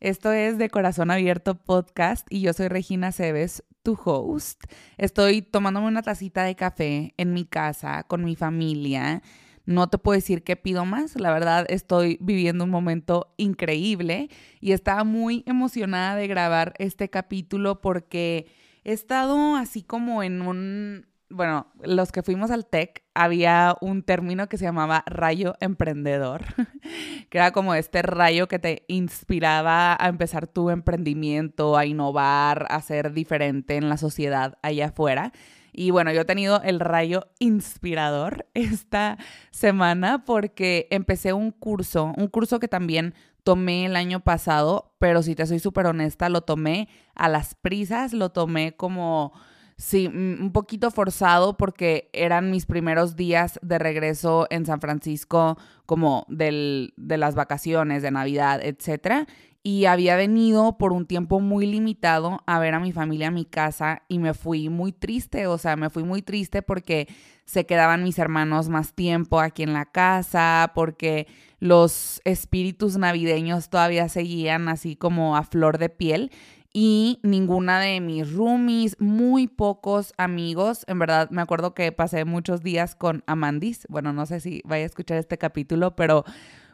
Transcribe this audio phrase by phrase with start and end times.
[0.00, 4.64] Esto es de Corazón Abierto Podcast y yo soy Regina Cebes, tu host.
[4.96, 9.22] Estoy tomándome una tacita de café en mi casa con mi familia.
[9.66, 14.72] No te puedo decir qué pido más, la verdad estoy viviendo un momento increíble y
[14.72, 18.46] estaba muy emocionada de grabar este capítulo porque
[18.84, 24.48] he estado así como en un bueno, los que fuimos al TEC, había un término
[24.48, 26.42] que se llamaba rayo emprendedor,
[27.30, 32.82] que era como este rayo que te inspiraba a empezar tu emprendimiento, a innovar, a
[32.82, 35.32] ser diferente en la sociedad allá afuera.
[35.72, 39.16] Y bueno, yo he tenido el rayo inspirador esta
[39.50, 45.34] semana porque empecé un curso, un curso que también tomé el año pasado, pero si
[45.34, 49.32] te soy súper honesta, lo tomé a las prisas, lo tomé como
[49.80, 55.56] Sí, un poquito forzado porque eran mis primeros días de regreso en San Francisco,
[55.86, 59.26] como del, de las vacaciones, de Navidad, etc.
[59.62, 63.46] Y había venido por un tiempo muy limitado a ver a mi familia a mi
[63.46, 67.08] casa y me fui muy triste, o sea, me fui muy triste porque
[67.46, 71.26] se quedaban mis hermanos más tiempo aquí en la casa, porque
[71.58, 76.30] los espíritus navideños todavía seguían así como a flor de piel
[76.72, 80.84] y ninguna de mis roomies, muy pocos amigos.
[80.86, 83.86] En verdad, me acuerdo que pasé muchos días con Amandis.
[83.88, 86.24] Bueno, no sé si vaya a escuchar este capítulo, pero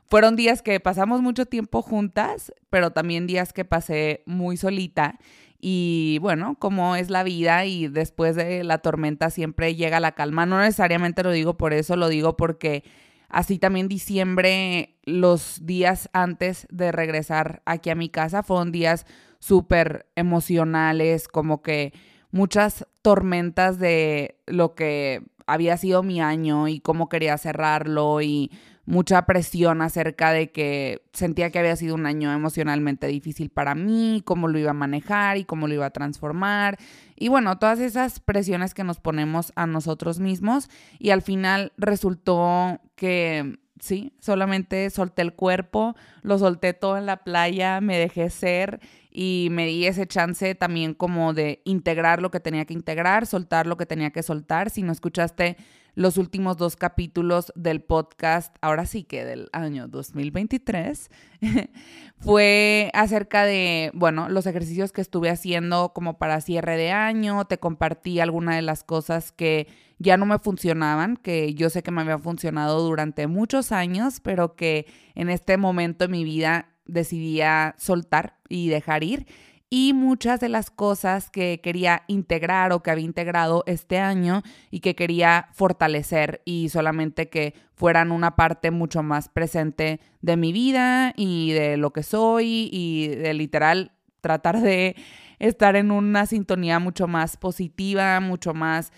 [0.05, 5.19] fueron días que pasamos mucho tiempo juntas, pero también días que pasé muy solita.
[5.59, 10.45] Y bueno, como es la vida y después de la tormenta siempre llega la calma.
[10.45, 12.85] No necesariamente lo digo por eso, lo digo porque
[13.31, 19.07] así también diciembre, los días antes de regresar aquí a mi casa, fueron días
[19.39, 21.93] súper emocionales, como que
[22.31, 28.51] muchas tormentas de lo que había sido mi año y cómo quería cerrarlo y
[28.87, 34.23] mucha presión acerca de que sentía que había sido un año emocionalmente difícil para mí,
[34.25, 36.79] cómo lo iba a manejar y cómo lo iba a transformar.
[37.17, 42.81] Y bueno, todas esas presiones que nos ponemos a nosotros mismos y al final resultó
[42.95, 48.81] que sí, solamente solté el cuerpo, lo solté todo en la playa, me dejé ser
[49.19, 53.67] y me di ese chance también como de integrar lo que tenía que integrar, soltar
[53.67, 54.69] lo que tenía que soltar.
[54.69, 55.57] Si no escuchaste
[55.95, 61.11] los últimos dos capítulos del podcast, ahora sí que del año 2023,
[62.19, 67.57] fue acerca de, bueno, los ejercicios que estuve haciendo como para cierre de año, te
[67.57, 69.67] compartí algunas de las cosas que
[69.99, 74.57] ya no me funcionaban, que yo sé que me habían funcionado durante muchos años, pero
[74.57, 74.85] que
[75.15, 79.27] en este momento de mi vida decidía soltar y dejar ir.
[79.69, 84.79] Y muchas de las cosas que quería integrar o que había integrado este año y
[84.79, 91.13] que quería fortalecer y solamente que fueran una parte mucho más presente de mi vida
[91.17, 94.95] y de lo que soy y de literal tratar de
[95.41, 98.93] estar en una sintonía mucho más positiva, mucho más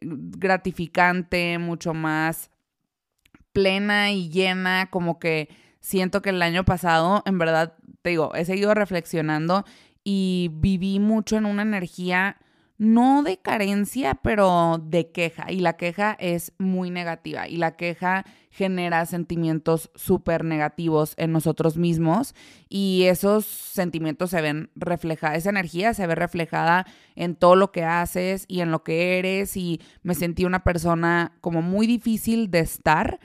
[0.00, 2.50] gratificante, mucho más
[3.52, 5.48] plena y llena, como que
[5.82, 9.66] siento que el año pasado, en verdad, te digo, he seguido reflexionando
[10.02, 12.38] y viví mucho en una energía
[12.78, 15.52] no de carencia, pero de queja.
[15.52, 21.76] Y la queja es muy negativa y la queja genera sentimientos súper negativos en nosotros
[21.76, 22.34] mismos
[22.68, 27.84] y esos sentimientos se ven reflejados, esa energía se ve reflejada en todo lo que
[27.84, 32.60] haces y en lo que eres y me sentí una persona como muy difícil de
[32.60, 33.20] estar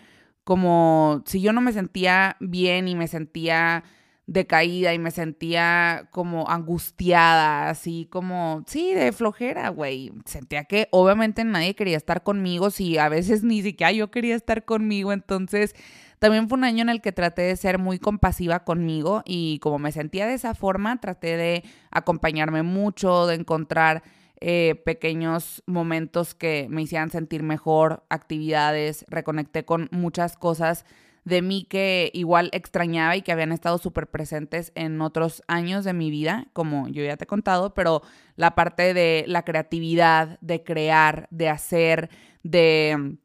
[0.48, 3.84] como si yo no me sentía bien y me sentía
[4.28, 10.14] decaída y me sentía como angustiada, así como, sí, de flojera, güey.
[10.24, 14.64] Sentía que obviamente nadie quería estar conmigo, si a veces ni siquiera yo quería estar
[14.64, 15.76] conmigo, entonces
[16.18, 19.80] también fue un año en el que traté de ser muy compasiva conmigo y como
[19.80, 24.02] me sentía de esa forma, traté de acompañarme mucho, de encontrar
[24.40, 30.86] eh, pequeños momentos que me hicieran sentir mejor, actividades, reconecté con muchas cosas
[31.26, 35.94] de mí que igual extrañaba y que habían estado súper presentes en otros años de
[35.94, 38.02] mi vida, como yo ya te he contado, pero
[38.36, 42.10] la parte de la creatividad, de crear, de hacer,
[42.44, 43.18] de,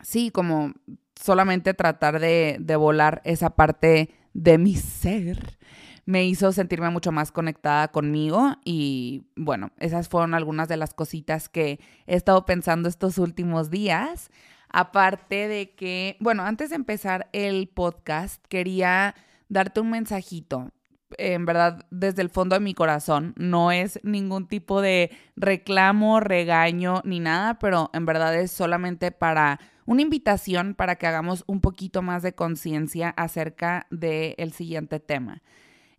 [0.00, 0.72] sí, como
[1.14, 5.58] solamente tratar de volar esa parte de mi ser
[6.08, 11.50] me hizo sentirme mucho más conectada conmigo y bueno, esas fueron algunas de las cositas
[11.50, 14.30] que he estado pensando estos últimos días.
[14.70, 19.16] Aparte de que, bueno, antes de empezar el podcast, quería
[19.50, 20.70] darte un mensajito
[21.18, 23.34] en verdad desde el fondo de mi corazón.
[23.36, 29.60] No es ningún tipo de reclamo, regaño ni nada, pero en verdad es solamente para
[29.84, 35.42] una invitación para que hagamos un poquito más de conciencia acerca del siguiente tema.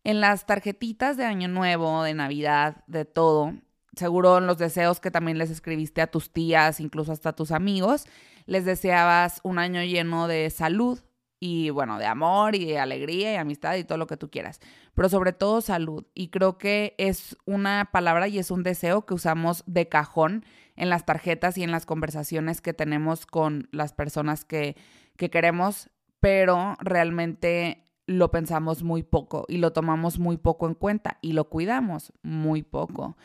[0.03, 3.53] En las tarjetitas de Año Nuevo, de Navidad, de todo,
[3.95, 7.51] seguro en los deseos que también les escribiste a tus tías, incluso hasta a tus
[7.51, 8.05] amigos,
[8.45, 10.99] les deseabas un año lleno de salud,
[11.39, 14.59] y bueno, de amor y de alegría y amistad y todo lo que tú quieras,
[14.93, 16.05] pero sobre todo salud.
[16.13, 20.45] Y creo que es una palabra y es un deseo que usamos de cajón
[20.75, 24.75] en las tarjetas y en las conversaciones que tenemos con las personas que,
[25.15, 31.19] que queremos, pero realmente lo pensamos muy poco y lo tomamos muy poco en cuenta
[31.21, 33.15] y lo cuidamos muy poco.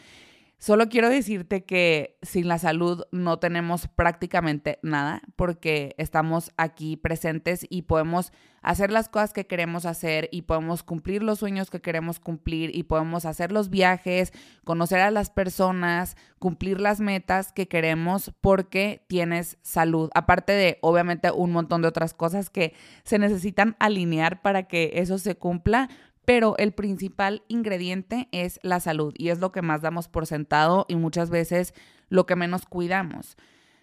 [0.64, 7.66] Solo quiero decirte que sin la salud no tenemos prácticamente nada porque estamos aquí presentes
[7.68, 8.32] y podemos
[8.62, 12.84] hacer las cosas que queremos hacer y podemos cumplir los sueños que queremos cumplir y
[12.84, 14.32] podemos hacer los viajes,
[14.64, 20.08] conocer a las personas, cumplir las metas que queremos porque tienes salud.
[20.14, 22.72] Aparte de, obviamente, un montón de otras cosas que
[23.04, 25.90] se necesitan alinear para que eso se cumpla,
[26.24, 30.86] pero el principal ingrediente es la salud y es lo que más damos por sentado
[30.88, 31.74] y muchas veces
[32.08, 33.36] lo que menos cuidamos.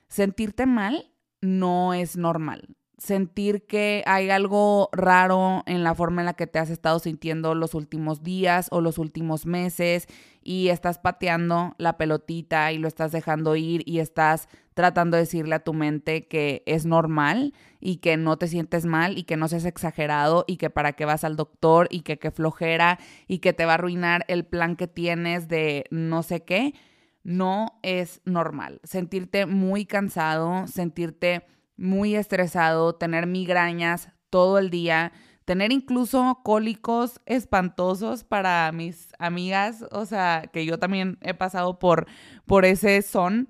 [0.07, 1.11] Sentirte mal
[1.41, 6.59] no es normal sentir que hay algo raro en la forma en la que te
[6.59, 10.05] has estado sintiendo los últimos días o los últimos meses
[10.43, 14.47] y estás pateando la pelotita y lo estás dejando ir y estás
[14.81, 19.15] tratando de decirle a tu mente que es normal y que no te sientes mal
[19.15, 22.31] y que no seas exagerado y que para qué vas al doctor y que qué
[22.31, 22.97] flojera
[23.27, 26.73] y que te va a arruinar el plan que tienes de no sé qué,
[27.21, 28.81] no es normal.
[28.83, 31.45] Sentirte muy cansado, sentirte
[31.77, 35.11] muy estresado, tener migrañas todo el día,
[35.45, 42.07] tener incluso cólicos espantosos para mis amigas, o sea, que yo también he pasado por,
[42.47, 43.47] por ese son,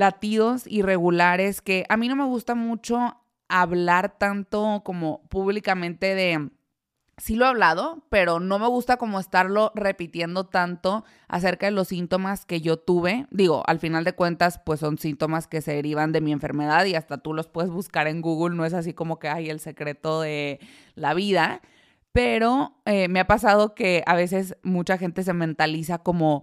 [0.00, 3.18] latidos irregulares, que a mí no me gusta mucho
[3.48, 6.50] hablar tanto como públicamente de
[7.18, 11.88] sí lo he hablado, pero no me gusta como estarlo repitiendo tanto acerca de los
[11.88, 13.26] síntomas que yo tuve.
[13.30, 16.94] Digo, al final de cuentas, pues son síntomas que se derivan de mi enfermedad y
[16.94, 20.22] hasta tú los puedes buscar en Google, no es así como que hay el secreto
[20.22, 20.60] de
[20.94, 21.60] la vida.
[22.12, 26.42] Pero eh, me ha pasado que a veces mucha gente se mentaliza como,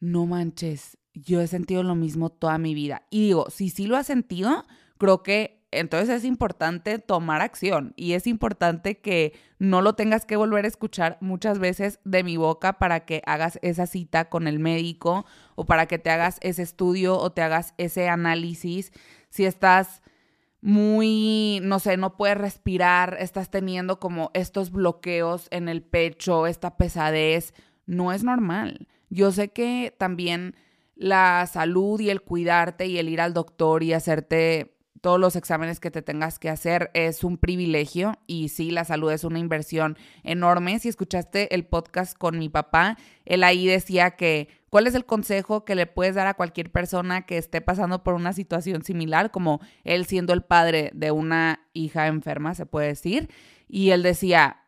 [0.00, 3.02] no manches, yo he sentido lo mismo toda mi vida.
[3.10, 4.66] Y digo, si sí lo has sentido,
[4.98, 10.36] creo que entonces es importante tomar acción y es importante que no lo tengas que
[10.36, 14.58] volver a escuchar muchas veces de mi boca para que hagas esa cita con el
[14.58, 15.26] médico
[15.56, 18.92] o para que te hagas ese estudio o te hagas ese análisis.
[19.30, 20.02] Si estás
[20.60, 26.76] muy, no sé, no puedes respirar, estás teniendo como estos bloqueos en el pecho, esta
[26.76, 27.52] pesadez,
[27.86, 28.86] no es normal.
[29.10, 30.54] Yo sé que también
[30.96, 34.74] la salud y el cuidarte y el ir al doctor y hacerte
[35.04, 39.12] todos los exámenes que te tengas que hacer es un privilegio y sí, la salud
[39.12, 40.78] es una inversión enorme.
[40.78, 42.96] Si escuchaste el podcast con mi papá,
[43.26, 47.26] él ahí decía que cuál es el consejo que le puedes dar a cualquier persona
[47.26, 52.06] que esté pasando por una situación similar, como él siendo el padre de una hija
[52.06, 53.28] enferma, se puede decir.
[53.68, 54.62] Y él decía,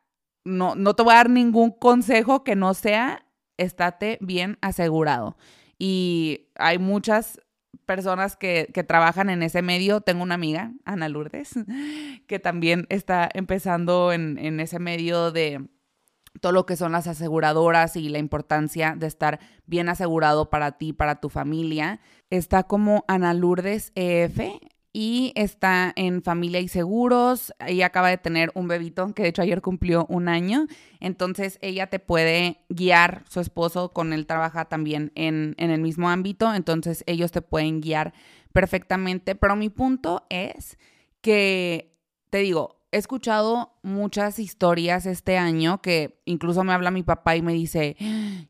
[0.44, 3.24] no, no te voy a dar ningún consejo que no sea,
[3.56, 5.38] estate bien asegurado.
[5.78, 7.40] Y hay muchas
[7.84, 10.00] personas que, trabajan en ese medio.
[10.00, 11.54] Tengo una amiga, Ana Lourdes,
[12.26, 15.68] que también está empezando en, en ese medio de
[16.40, 20.92] todo lo que son las aseguradoras y la importancia de estar bien asegurado para ti,
[20.92, 22.00] para tu familia.
[22.30, 24.38] Está como Ana Lourdes EF
[24.98, 27.52] y está en Familia y Seguros.
[27.58, 30.68] Ella acaba de tener un bebito que de hecho ayer cumplió un año.
[31.00, 36.08] Entonces ella te puede guiar, su esposo con él trabaja también en, en el mismo
[36.08, 38.14] ámbito, entonces ellos te pueden guiar
[38.54, 39.34] perfectamente.
[39.34, 40.78] Pero mi punto es
[41.20, 41.94] que,
[42.30, 47.42] te digo, he escuchado muchas historias este año que incluso me habla mi papá y
[47.42, 47.98] me dice,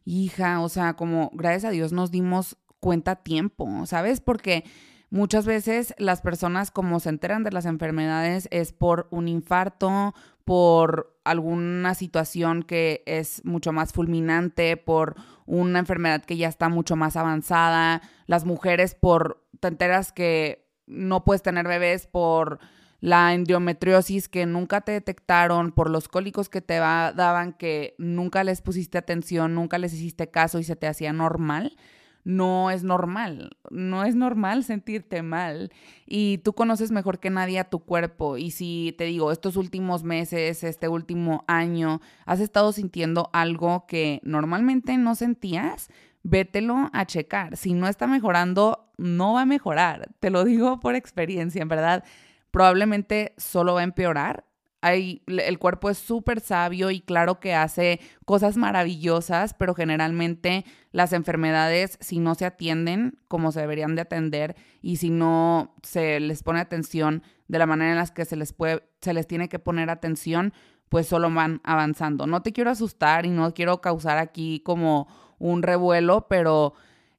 [0.05, 4.21] hija, o sea, como gracias a Dios nos dimos cuenta a tiempo, ¿sabes?
[4.21, 4.63] Porque
[5.11, 11.17] Muchas veces las personas como se enteran de las enfermedades es por un infarto, por
[11.25, 17.17] alguna situación que es mucho más fulminante, por una enfermedad que ya está mucho más
[17.17, 22.59] avanzada, las mujeres por, te enteras que no puedes tener bebés por
[23.01, 28.63] la endometriosis que nunca te detectaron, por los cólicos que te daban que nunca les
[28.63, 31.77] pusiste atención, nunca les hiciste caso y se te hacía normal,
[32.27, 35.71] no es normal, no es normal sentirte mal
[36.07, 40.03] y tú conoces mejor que nadie a tu cuerpo y si te digo, estos últimos
[40.03, 45.89] meses, este último año, has estado sintiendo algo que normalmente no sentías,
[46.25, 47.57] vételo a checar.
[47.57, 50.09] Si no está mejorando, no va a mejorar.
[50.19, 52.03] Te lo digo por experiencia, en verdad.
[52.51, 54.46] Probablemente solo va a empeorar.
[54.95, 61.99] El cuerpo es súper sabio y claro que hace cosas maravillosas, pero generalmente las enfermedades,
[62.01, 66.61] si no se atienden como se deberían de atender y si no se les pone
[66.61, 68.55] atención de la manera en la que se les,
[69.01, 70.53] se les tiene que poner atención,
[70.89, 72.27] pues solo van avanzando.
[72.27, 76.75] No te quiero asustar y no quiero causar aquí como un revuelo, pero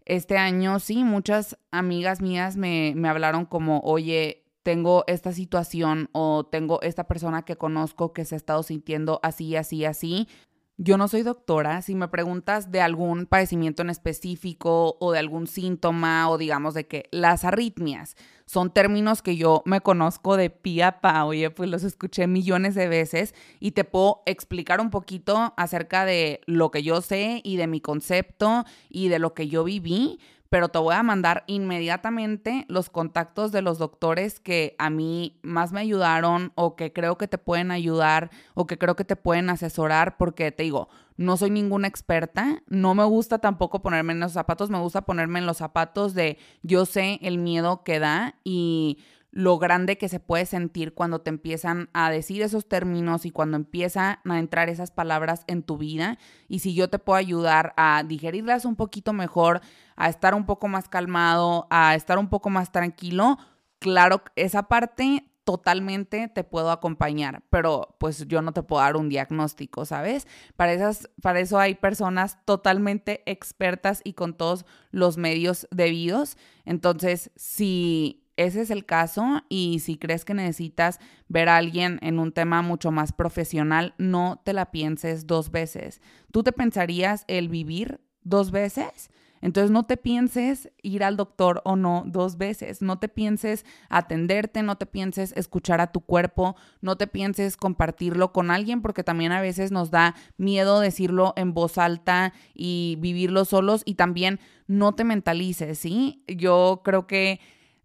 [0.06, 6.46] este año sí, muchas amigas mías me, me hablaron como, oye, tengo esta situación o
[6.46, 10.28] tengo esta persona que conozco que se ha estado sintiendo así, así, así.
[10.76, 11.82] Yo no soy doctora.
[11.82, 16.86] Si me preguntas de algún padecimiento en específico o de algún síntoma o digamos de
[16.86, 21.70] que las arritmias son términos que yo me conozco de pie a pa, oye, pues
[21.70, 26.84] los escuché millones de veces y te puedo explicar un poquito acerca de lo que
[26.84, 30.20] yo sé y de mi concepto y de lo que yo viví,
[30.50, 35.72] pero te voy a mandar inmediatamente los contactos de los doctores que a mí más
[35.72, 39.50] me ayudaron o que creo que te pueden ayudar o que creo que te pueden
[39.50, 44.34] asesorar porque te digo, no soy ninguna experta, no me gusta tampoco ponerme en los
[44.34, 49.00] zapatos, me gusta ponerme en los zapatos de yo sé el miedo que da y
[49.32, 53.58] lo grande que se puede sentir cuando te empiezan a decir esos términos y cuando
[53.58, 56.18] empiezan a entrar esas palabras en tu vida.
[56.48, 59.62] Y si yo te puedo ayudar a digerirlas un poquito mejor,
[59.96, 63.38] a estar un poco más calmado, a estar un poco más tranquilo,
[63.80, 69.08] claro, esa parte totalmente te puedo acompañar, pero pues yo no te puedo dar un
[69.08, 70.28] diagnóstico, ¿sabes?
[70.58, 76.38] Para, esas, para eso hay personas totalmente expertas y con todos los medios debidos.
[76.66, 82.20] Entonces, si ese es el caso y si crees que necesitas ver a alguien en
[82.20, 86.02] un tema mucho más profesional, no te la pienses dos veces.
[86.32, 89.10] ¿Tú te pensarías el vivir dos veces?
[89.42, 94.64] Entonces no te pienses ir al doctor o no dos veces, no te pienses atenderte,
[94.64, 99.32] no te pienses escuchar a tu cuerpo, no te pienses compartirlo con alguien porque también
[99.32, 104.96] a veces nos da miedo decirlo en voz alta y vivirlo solos y también no
[104.96, 106.24] te mentalices, ¿sí?
[106.28, 107.40] Yo creo que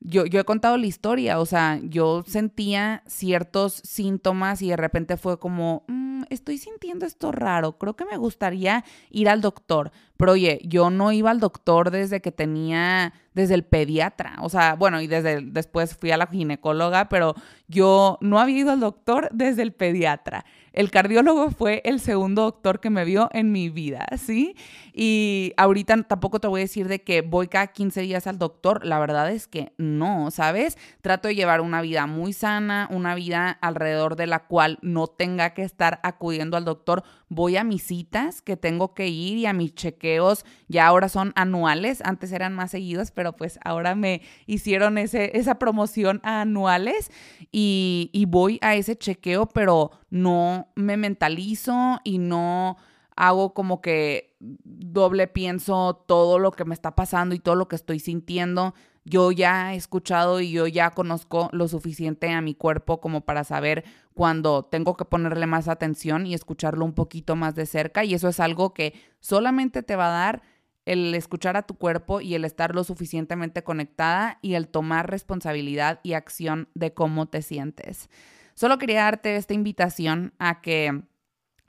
[0.04, 5.16] yo, yo he contado la historia, o sea, yo sentía ciertos síntomas y de repente
[5.16, 9.92] fue como, mm, estoy sintiendo esto raro, creo que me gustaría ir al doctor.
[10.16, 14.75] Pero oye, yo no iba al doctor desde que tenía, desde el pediatra, o sea,
[14.75, 17.35] bueno, y desde después fui a la ginecóloga, pero
[17.66, 20.44] yo no había ido al doctor desde el pediatra.
[20.73, 24.54] El cardiólogo fue el segundo doctor que me vio en mi vida, ¿sí?
[24.92, 28.84] Y ahorita tampoco te voy a decir de que voy cada 15 días al doctor,
[28.84, 30.76] la verdad es que no, ¿sabes?
[31.00, 35.54] Trato de llevar una vida muy sana, una vida alrededor de la cual no tenga
[35.54, 37.04] que estar acudiendo al doctor.
[37.28, 41.32] Voy a mis citas que tengo que ir y a mis chequeos, ya ahora son
[41.37, 47.11] anuales, antes eran más seguidos, pero pues ahora me hicieron ese, esa promoción a anuales
[47.50, 52.76] y, y voy a ese chequeo, pero no me mentalizo y no
[53.16, 57.76] hago como que doble pienso todo lo que me está pasando y todo lo que
[57.76, 58.75] estoy sintiendo.
[59.04, 63.45] Yo ya he escuchado y yo ya conozco lo suficiente a mi cuerpo como para
[63.45, 68.04] saber cuando tengo que ponerle más atención y escucharlo un poquito más de cerca.
[68.04, 70.42] Y eso es algo que solamente te va a dar
[70.85, 76.00] el escuchar a tu cuerpo y el estar lo suficientemente conectada y el tomar responsabilidad
[76.02, 78.09] y acción de cómo te sientes.
[78.54, 81.02] Solo quería darte esta invitación a que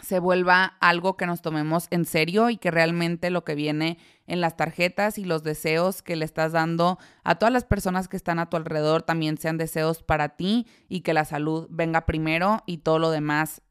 [0.02, 4.42] se vuelva algo que nos tomemos en serio y que realmente lo que viene en
[4.42, 8.40] las tarjetas y los deseos que le estás dando a todas las personas que están
[8.40, 12.80] a tu alrededor también sean deseos para ti y que la salud venga primero y
[12.80, 13.62] todo lo demás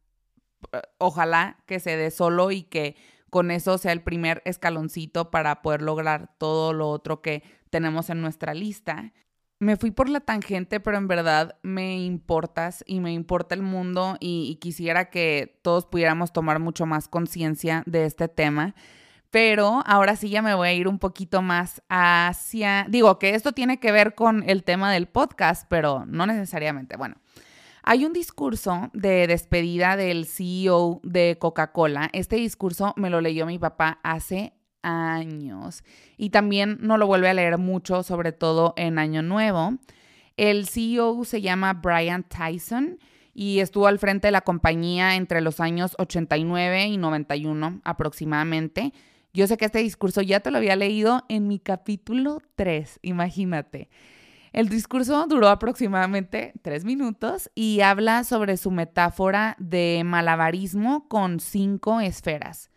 [0.73, 2.97] eh, ojalá que se dé solo y que
[3.31, 8.21] con eso sea el primer escaloncito para poder lograr todo lo otro que tenemos en
[8.21, 9.14] nuestra lista.
[9.62, 14.16] Me fui por la tangente, pero en verdad me importas y me importa el mundo
[14.19, 18.75] y, quisiera que todos pudiéramos tomar mucho más conciencia de este tema.
[19.31, 23.52] Pero ahora sí ya me voy a ir un poquito más hacia, digo que esto
[23.52, 26.97] tiene que ver con el tema del podcast, pero no necesariamente.
[26.97, 27.14] Bueno,
[27.85, 32.11] hay un discurso de despedida del CEO de Coca-Cola.
[32.12, 35.84] Este discurso me lo leyó mi papá hace años.
[36.16, 39.78] Y también no lo vuelve a leer mucho, sobre todo en Año Nuevo.
[40.36, 42.98] El CEO se llama Brian Tyson
[43.34, 48.92] y estuvo al frente de la compañía entre los años 89 y 91 aproximadamente.
[49.32, 53.88] Yo sé que este discurso ya te lo había leído en mi capítulo 3, imagínate.
[54.52, 62.00] El discurso duró aproximadamente tres minutos y habla sobre su metáfora de malabarismo con cinco
[62.00, 62.72] esferas.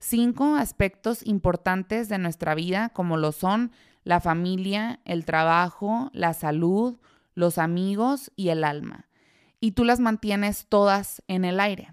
[0.00, 3.70] Cinco aspectos importantes de nuestra vida como lo son
[4.02, 6.98] la familia, el trabajo, la salud,
[7.34, 9.08] los amigos y el alma.
[9.60, 11.92] Y tú las mantienes todas en el aire.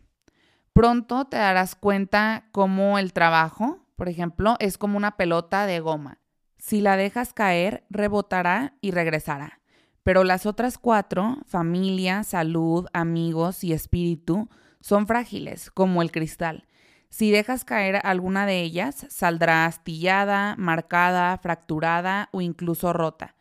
[0.72, 6.20] Pronto te darás cuenta cómo el trabajo, por ejemplo, es como una pelota de goma.
[6.58, 9.60] Si la dejas caer, rebotará y regresará.
[10.04, 14.48] Pero las otras cuatro, familia, salud, amigos y espíritu,
[14.80, 16.68] son frágiles, como el cristal.
[17.18, 23.34] Si dejas caer alguna de ellas, saldrá astillada, marcada, fracturada o incluso rota.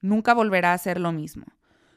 [0.00, 1.44] Nunca volverá a ser lo mismo.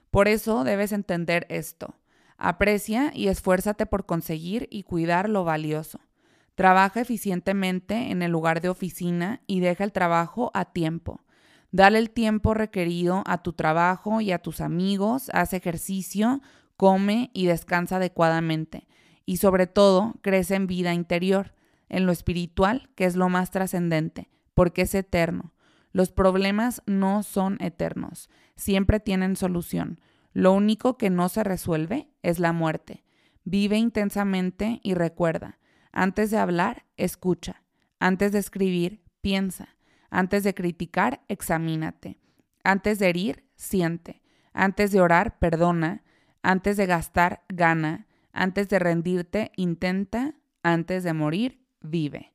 [0.10, 1.96] Por eso debes entender esto.
[2.38, 6.02] Aprecia y esfuérzate por conseguir y cuidar lo valioso.
[6.56, 11.22] Trabaja eficientemente en el lugar de oficina y deja el trabajo a tiempo.
[11.72, 16.42] Dale el tiempo requerido a tu trabajo y a tus amigos, haz ejercicio,
[16.76, 18.86] come y descansa adecuadamente.
[19.32, 21.54] Y sobre todo, crece en vida interior,
[21.88, 25.54] en lo espiritual, que es lo más trascendente, porque es eterno.
[25.94, 30.02] Los problemas no son eternos, siempre tienen solución.
[30.34, 33.06] Lo único que no se resuelve es la muerte.
[33.46, 35.60] Vive intensamente y recuerda,
[35.94, 37.64] antes de hablar, escucha.
[38.02, 39.78] Antes de escribir, piensa.
[40.10, 42.20] Antes de criticar, examínate.
[42.66, 44.22] Antes de herir, siente.
[44.52, 46.04] Antes de orar, perdona.
[46.44, 48.08] Antes de gastar, gana.
[48.34, 50.36] Antes de rendirte, intenta.
[50.64, 52.34] Antes de morir, vive.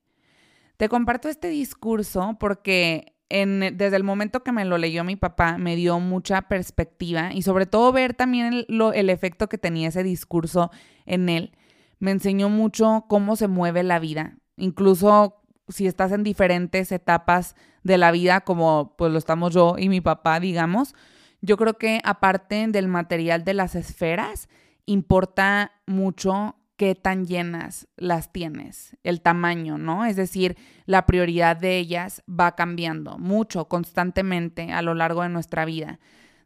[0.76, 5.76] Te comparto este discurso porque desde el momento que me lo leyó mi papá, me
[5.76, 10.70] dio mucha perspectiva y sobre todo ver también el efecto que tenía ese discurso
[11.06, 11.52] en él
[11.98, 17.98] me enseñó mucho cómo se mueve la vida, incluso si estás en diferentes etapas de
[17.98, 20.94] la vida, como pues lo estamos yo y mi papá, digamos,
[21.40, 24.48] yo creo que aparte del material de las esferas,
[24.86, 30.04] importa mucho qué tan llenas las tienes, el tamaño, ¿no?
[30.04, 35.64] Es decir, la prioridad de ellas va cambiando mucho, constantemente a lo largo de nuestra
[35.64, 35.98] vida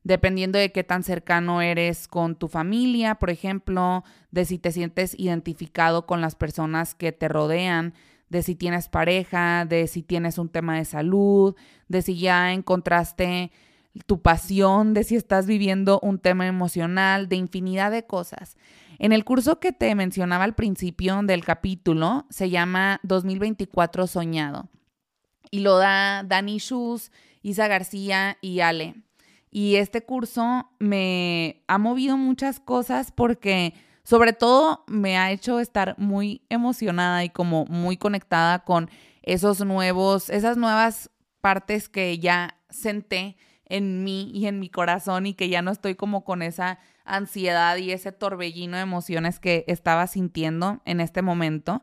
[0.03, 5.15] dependiendo de qué tan cercano eres con tu familia, por ejemplo, de si te sientes
[5.19, 7.95] identificado con las personas que te rodean,
[8.29, 11.55] de si tienes pareja, de si tienes un tema de salud,
[11.89, 13.51] de si ya encontraste
[14.07, 18.57] tu pasión, de si estás viviendo un tema emocional, de infinidad de cosas.
[18.99, 24.69] En el curso que te mencionaba al principio del capítulo, se llama 2024 Soñado
[25.51, 27.11] y lo da Dani Schus,
[27.43, 28.95] Isa García y Ale.
[29.51, 33.75] Y este curso me ha movido muchas cosas porque
[34.05, 38.89] sobre todo me ha hecho estar muy emocionada y como muy conectada con
[39.23, 43.37] esos nuevos, esas nuevas partes que ya senté
[43.71, 47.77] en mí y en mi corazón y que ya no estoy como con esa ansiedad
[47.77, 51.83] y ese torbellino de emociones que estaba sintiendo en este momento.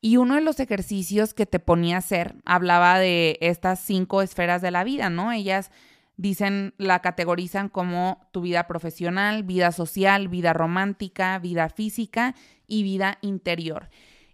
[0.00, 4.62] Y uno de los ejercicios que te ponía a hacer hablaba de estas cinco esferas
[4.62, 5.32] de la vida, ¿no?
[5.32, 5.70] Ellas
[6.18, 12.34] Dicen, la categorizan como tu vida profesional, vida social, vida romántica, vida física
[12.66, 13.90] y vida interior.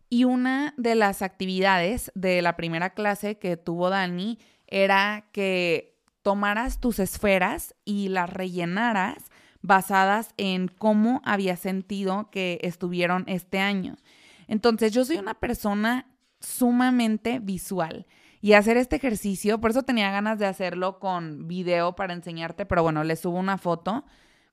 [0.08, 5.91] Y una de las actividades de la primera clase que tuvo Dani era que
[6.22, 9.30] tomaras tus esferas y las rellenaras
[9.60, 13.96] basadas en cómo había sentido que estuvieron este año.
[14.48, 16.06] Entonces, yo soy una persona
[16.40, 18.06] sumamente visual
[18.40, 19.60] y hacer este ejercicio.
[19.60, 23.56] Por eso tenía ganas de hacerlo con video para enseñarte, pero bueno, le subo una
[23.56, 24.04] foto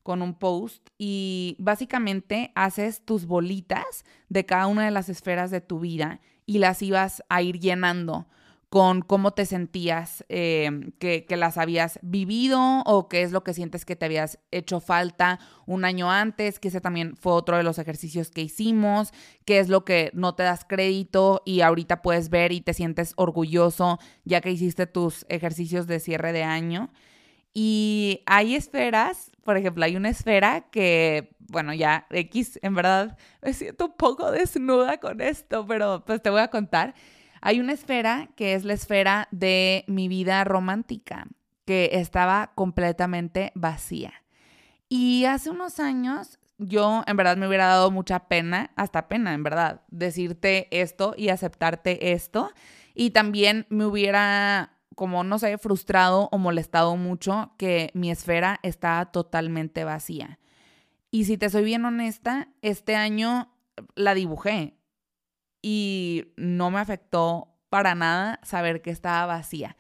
[0.04, 5.62] con un post y básicamente haces tus bolitas de cada una de las esferas de
[5.62, 8.28] tu vida y las ibas a ir llenando
[8.70, 13.56] con cómo te sentías em, que, que, las habías vivido o qué es lo que
[13.56, 17.64] sientes que te habías hecho falta un año antes, que ese también fue otro de
[17.64, 19.12] los ejercicios que hicimos,
[19.46, 23.14] qué es lo que no te das crédito y ahorita puedes ver y te sientes
[23.16, 26.92] orgulloso ya que hiciste tus ejercicios de cierre de año.
[27.52, 33.54] Y hay esferas, por ejemplo, hay una esfera que, bueno, ya X, en verdad me
[33.54, 36.94] siento un poco desnuda con esto, pero pues te voy a contar
[37.42, 41.28] hay una esfera que es la esfera de mi vida romántica,
[41.66, 44.14] que estaba completamente vacía.
[44.88, 49.44] Y hace unos años yo en verdad me hubiera dado mucha pena, hasta pena en
[49.44, 52.52] verdad, decirte esto y aceptarte esto.
[52.94, 59.06] Y también me hubiera como, no sé, frustrado o molestado mucho que mi esfera está
[59.06, 60.40] totalmente vacía.
[61.10, 63.54] Y si te soy bien honesta, este año
[63.96, 64.79] la dibujé
[65.62, 69.78] y no me afectó para nada saber que estaba vacía.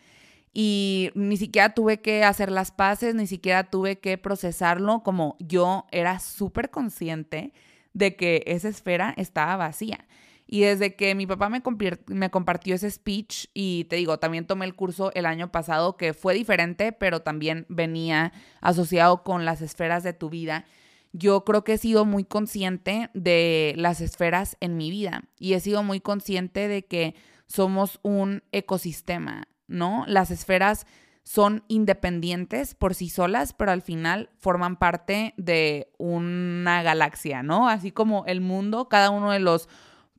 [0.53, 5.85] Y ni siquiera tuve que hacer las paces, ni siquiera tuve que procesarlo, como yo
[5.91, 7.53] era súper consciente
[7.93, 10.07] de que esa esfera estaba vacía.
[10.51, 11.61] Y desde que mi papá me,
[12.07, 16.15] me, compartió ese speech, y te digo, también tomé el curso el año pasado, que
[16.15, 20.65] fue diferente, pero también venía asociado con las esferas de tu vida.
[21.11, 25.59] Yo creo que he sido muy consciente de las esferas en mi vida y he
[25.59, 27.15] sido muy consciente de que
[27.47, 30.03] somos un ecosistema, ¿no?
[30.07, 30.85] Las esferas
[31.23, 37.69] son independientes por sí solas, pero al final forman parte de una galaxia, ¿no?
[37.69, 39.69] Así como el mundo, cada uno de los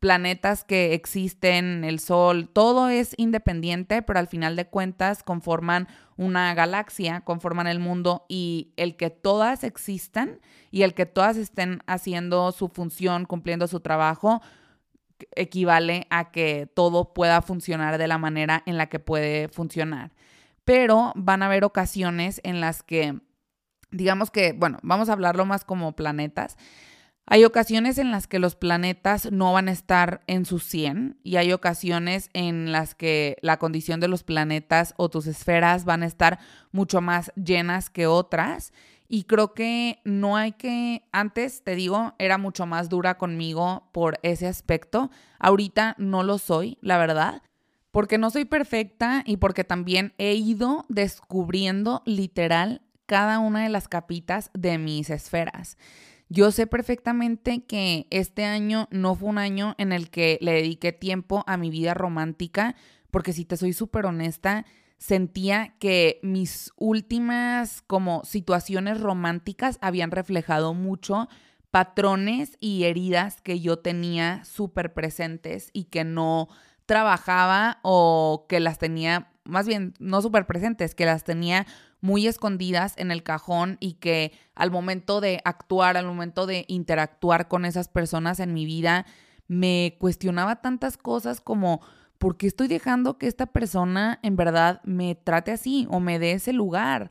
[0.00, 5.88] planetas que existen, el Sol, todo es independiente, pero al final de cuentas conforman
[6.20, 10.38] una galaxia, conforman el mundo y el que todas existan
[10.70, 14.42] y el que todas estén haciendo su función, cumpliendo su trabajo,
[15.34, 20.12] equivale a que todo pueda funcionar de la manera en la que puede funcionar.
[20.66, 23.18] Pero van a haber ocasiones en las que,
[23.90, 26.58] digamos que, bueno, vamos a hablarlo más como planetas.
[27.32, 31.36] Hay ocasiones en las que los planetas no van a estar en su 100 y
[31.36, 36.06] hay ocasiones en las que la condición de los planetas o tus esferas van a
[36.06, 36.40] estar
[36.72, 38.72] mucho más llenas que otras
[39.06, 44.18] y creo que no hay que, antes te digo, era mucho más dura conmigo por
[44.24, 45.12] ese aspecto.
[45.38, 47.42] Ahorita no lo soy, la verdad,
[47.92, 53.86] porque no soy perfecta y porque también he ido descubriendo literal cada una de las
[53.86, 55.76] capitas de mis esferas.
[56.32, 60.92] Yo sé perfectamente que este año no fue un año en el que le dediqué
[60.92, 62.76] tiempo a mi vida romántica,
[63.10, 64.64] porque si te soy súper honesta,
[64.96, 71.28] sentía que mis últimas como situaciones románticas habían reflejado mucho
[71.72, 76.48] patrones y heridas que yo tenía súper presentes y que no
[76.86, 81.66] trabajaba o que las tenía, más bien, no súper presentes, que las tenía
[82.00, 87.48] muy escondidas en el cajón y que al momento de actuar, al momento de interactuar
[87.48, 89.06] con esas personas en mi vida,
[89.48, 91.80] me cuestionaba tantas cosas como
[92.20, 96.32] ¿por qué estoy dejando que esta persona en verdad me trate así o me dé
[96.32, 97.10] ese lugar?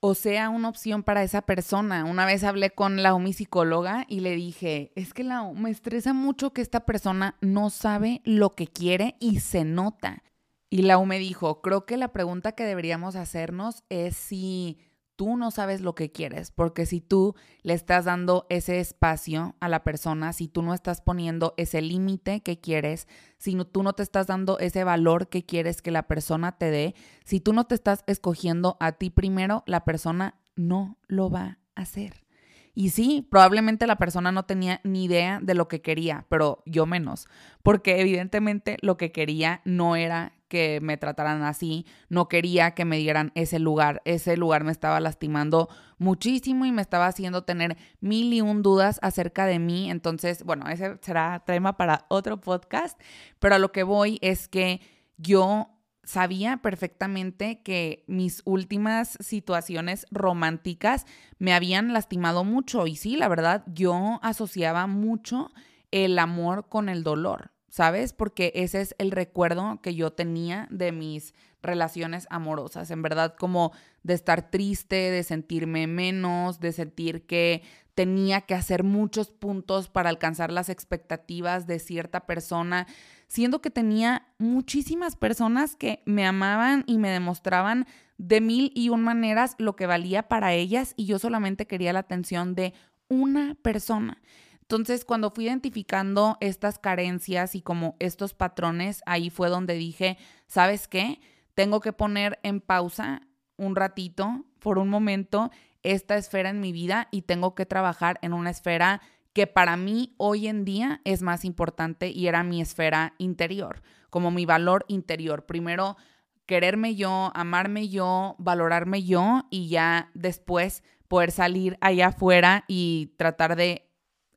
[0.00, 2.04] O sea, una opción para esa persona.
[2.04, 6.12] Una vez hablé con la mi psicóloga y le dije, es que la me estresa
[6.12, 10.22] mucho que esta persona no sabe lo que quiere y se nota.
[10.68, 14.78] Y la me dijo, creo que la pregunta que deberíamos hacernos es si
[15.16, 19.68] tú no sabes lo que quieres, porque si tú le estás dando ese espacio a
[19.68, 24.02] la persona, si tú no estás poniendo ese límite que quieres, si tú no te
[24.02, 27.74] estás dando ese valor que quieres que la persona te dé, si tú no te
[27.74, 32.26] estás escogiendo a ti primero, la persona no lo va a hacer.
[32.74, 36.84] Y sí, probablemente la persona no tenía ni idea de lo que quería, pero yo
[36.84, 37.26] menos,
[37.62, 42.98] porque evidentemente lo que quería no era que me trataran así, no quería que me
[42.98, 48.32] dieran ese lugar, ese lugar me estaba lastimando muchísimo y me estaba haciendo tener mil
[48.32, 53.00] y un dudas acerca de mí, entonces, bueno, ese será tema para otro podcast,
[53.38, 54.80] pero a lo que voy es que
[55.16, 55.70] yo
[56.06, 61.04] sabía perfectamente que mis últimas situaciones románticas
[61.38, 65.50] me habían lastimado mucho y sí, la verdad, yo asociaba mucho
[65.90, 68.12] el amor con el dolor, ¿sabes?
[68.12, 73.72] Porque ese es el recuerdo que yo tenía de mis relaciones amorosas, en verdad como
[74.02, 77.62] de estar triste, de sentirme menos, de sentir que
[77.94, 82.86] tenía que hacer muchos puntos para alcanzar las expectativas de cierta persona,
[83.26, 87.86] siendo que tenía muchísimas personas que me amaban y me demostraban
[88.18, 92.00] de mil y un maneras lo que valía para ellas y yo solamente quería la
[92.00, 92.74] atención de
[93.08, 94.22] una persona.
[94.68, 100.88] Entonces, cuando fui identificando estas carencias y como estos patrones, ahí fue donde dije, ¿sabes
[100.88, 101.20] qué?
[101.54, 103.22] Tengo que poner en pausa
[103.56, 105.52] un ratito, por un momento,
[105.84, 109.00] esta esfera en mi vida y tengo que trabajar en una esfera
[109.32, 114.32] que para mí hoy en día es más importante y era mi esfera interior, como
[114.32, 115.46] mi valor interior.
[115.46, 115.96] Primero,
[116.44, 123.54] quererme yo, amarme yo, valorarme yo y ya después poder salir allá afuera y tratar
[123.54, 123.85] de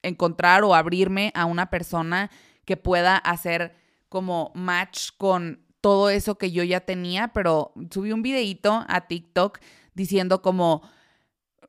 [0.03, 2.29] encontrar o abrirme a una persona
[2.65, 3.75] que pueda hacer
[4.09, 9.59] como match con todo eso que yo ya tenía, pero subí un videito a TikTok
[9.93, 10.81] diciendo como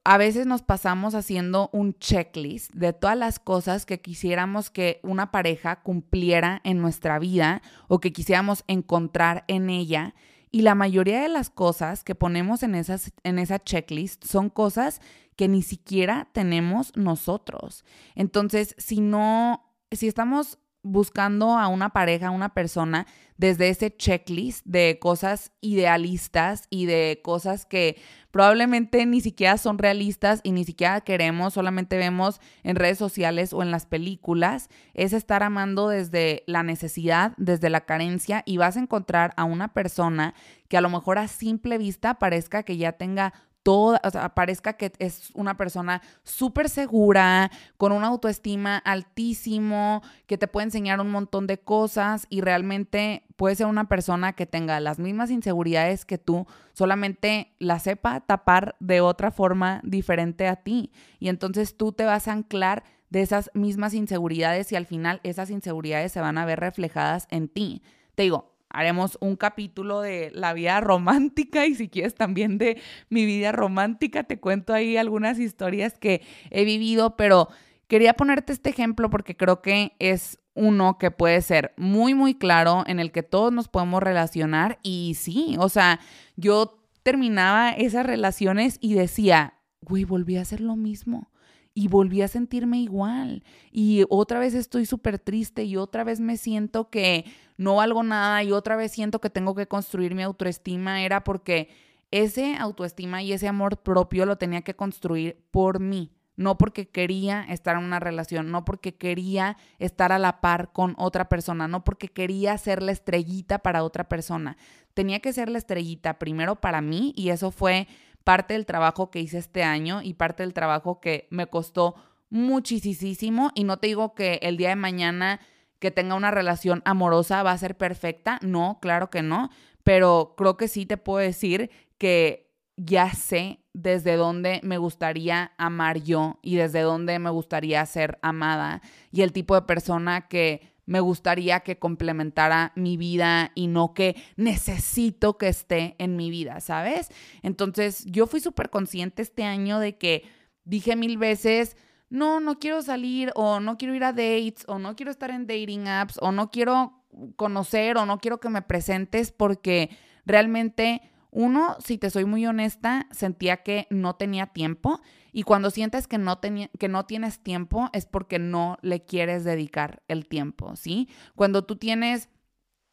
[0.04, 5.30] a veces nos pasamos haciendo un checklist de todas las cosas que quisiéramos que una
[5.30, 10.14] pareja cumpliera en nuestra vida o que quisiéramos encontrar en ella
[10.50, 15.00] Y la mayoría de las cosas que ponemos en, esas, en esa checklist son cosas
[15.36, 17.84] que ni siquiera tenemos nosotros.
[18.14, 24.64] Entonces, si no, si estamos buscando a una pareja, a una persona, desde ese checklist
[24.66, 27.98] de cosas idealistas y de cosas que
[28.30, 33.62] probablemente ni siquiera son realistas y ni siquiera queremos, solamente vemos en redes sociales o
[33.62, 38.80] en las películas, es estar amando desde la necesidad, desde la carencia y vas a
[38.80, 40.34] encontrar a una persona
[40.68, 44.74] que a lo mejor a simple vista parezca que ya tenga toda, o sea, parezca
[44.74, 51.10] que es una persona súper segura, con una autoestima altísimo, que te puede enseñar un
[51.10, 56.18] montón de cosas y realmente puede ser una persona que tenga las mismas inseguridades que
[56.18, 60.92] tú, solamente la sepa tapar de otra forma diferente a ti.
[61.18, 65.50] Y entonces tú te vas a anclar de esas mismas inseguridades y al final esas
[65.50, 67.82] inseguridades se van a ver reflejadas en ti.
[68.14, 73.26] Te digo, haremos un capítulo de la vida romántica y si quieres también de mi
[73.26, 77.48] vida romántica, te cuento ahí algunas historias que he vivido, pero
[77.88, 82.84] quería ponerte este ejemplo porque creo que es uno que puede ser muy, muy claro,
[82.86, 86.00] en el que todos nos podemos relacionar y sí, o sea,
[86.36, 91.29] yo terminaba esas relaciones y decía, güey, volví a hacer lo mismo
[91.74, 93.44] y volví a sentirme igual.
[93.70, 97.24] Y otra vez estoy súper triste y otra vez me siento que
[97.56, 101.02] no valgo nada y otra vez siento que tengo que construir mi autoestima.
[101.02, 101.68] Era porque
[102.10, 106.12] ese autoestima y ese amor propio lo tenía que construir por mí.
[106.36, 110.94] No porque quería estar en una relación, no porque quería estar a la par con
[110.96, 114.56] otra persona, no porque quería ser la estrellita para otra persona.
[114.94, 117.88] Tenía que ser la estrellita primero para mí y eso fue
[118.24, 121.94] parte del trabajo que hice este año y parte del trabajo que me costó
[122.30, 123.50] muchísimo.
[123.54, 125.40] Y no te digo que el día de mañana
[125.78, 128.38] que tenga una relación amorosa va a ser perfecta.
[128.42, 129.50] No, claro que no.
[129.82, 136.02] Pero creo que sí te puedo decir que ya sé desde dónde me gustaría amar
[136.02, 140.98] yo y desde dónde me gustaría ser amada y el tipo de persona que me
[140.98, 147.10] gustaría que complementara mi vida y no que necesito que esté en mi vida, ¿sabes?
[147.42, 150.24] Entonces yo fui súper consciente este año de que
[150.64, 151.76] dije mil veces,
[152.08, 155.46] no, no quiero salir o no quiero ir a dates o no quiero estar en
[155.46, 157.04] dating apps o no quiero
[157.36, 159.90] conocer o no quiero que me presentes porque
[160.26, 165.00] realmente uno, si te soy muy honesta, sentía que no tenía tiempo
[165.32, 170.02] y cuando sientes que no, que no tienes tiempo es porque no le quieres dedicar
[170.08, 171.08] el tiempo, ¿sí?
[171.36, 172.28] Cuando tú tienes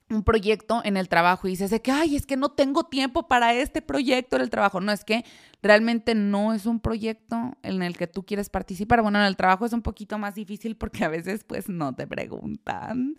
[0.10, 3.28] un proyecto en el trabajo y dices de que, ay, es que no tengo tiempo
[3.28, 4.80] para este proyecto en el trabajo.
[4.80, 5.26] No, es que
[5.62, 9.02] realmente no es un proyecto en el que tú quieres participar.
[9.02, 12.08] Bueno, en el trabajo es un poquito más difícil porque a veces pues no te
[12.08, 13.16] preguntan.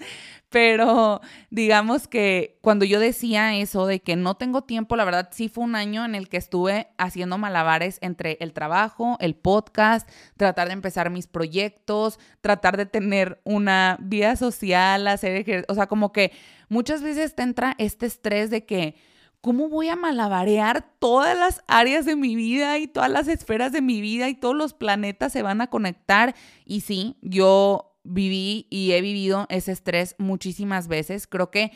[0.49, 1.21] Pero
[1.51, 5.65] digamos que cuando yo decía eso de que no tengo tiempo, la verdad sí fue
[5.65, 10.75] un año en el que estuve haciendo malabares entre el trabajo, el podcast, tratar de
[10.75, 16.33] empezar mis proyectos, tratar de tener una vida social, hacer o sea, como que
[16.69, 18.97] muchas veces te entra este estrés de que,
[19.41, 23.83] ¿cómo voy a malabarear todas las áreas de mi vida y todas las esferas de
[23.83, 26.35] mi vida y todos los planetas se van a conectar?
[26.65, 31.27] Y sí, yo viví y he vivido ese estrés muchísimas veces.
[31.27, 31.73] Creo que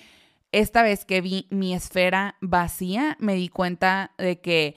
[0.50, 4.76] esta vez que vi mi esfera vacía, me di cuenta de que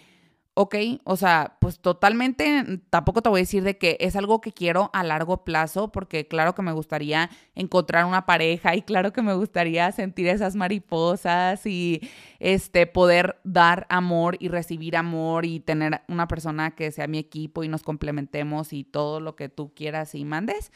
[0.58, 4.54] ok, o sea, pues totalmente, tampoco te voy a decir de que es algo que
[4.54, 9.22] quiero a largo plazo, porque claro que me gustaría encontrar una pareja y claro que
[9.22, 16.02] me gustaría sentir esas mariposas y este poder dar amor y recibir amor y tener
[16.08, 20.15] una persona que sea mi equipo y nos complementemos y todo lo que tú quieras
[20.15, 20.72] y mandes.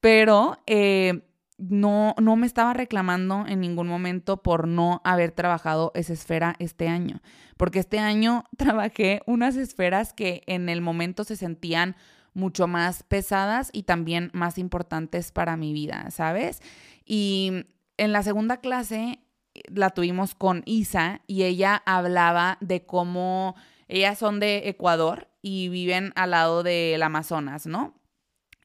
[0.00, 1.22] Pero eh,
[1.58, 6.88] no, no me estaba reclamando en ningún momento por no haber trabajado esa esfera este
[6.88, 7.20] año,
[7.56, 11.96] porque este año trabajé unas esferas que en el momento se sentían
[12.32, 16.60] mucho más pesadas y también más importantes para mi vida, ¿sabes?
[17.04, 19.20] Y en la segunda clase
[19.54, 23.54] eh, la tuvimos con Isa y ella hablaba de cómo
[23.86, 27.94] ellas son de Ecuador y viven al lado del Amazonas, ¿no?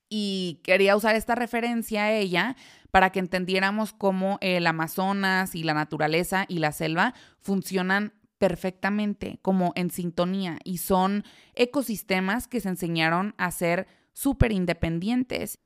[0.10, 2.56] Y quería usar esta referencia a ella
[2.92, 9.74] para que entendiéramos cómo el Amazonas y la naturaleza y la selva funcionan perfectamente, como
[9.76, 11.26] en sintonía, y son
[11.56, 15.60] ecosistemas que se enseñaron a ser súper independientes.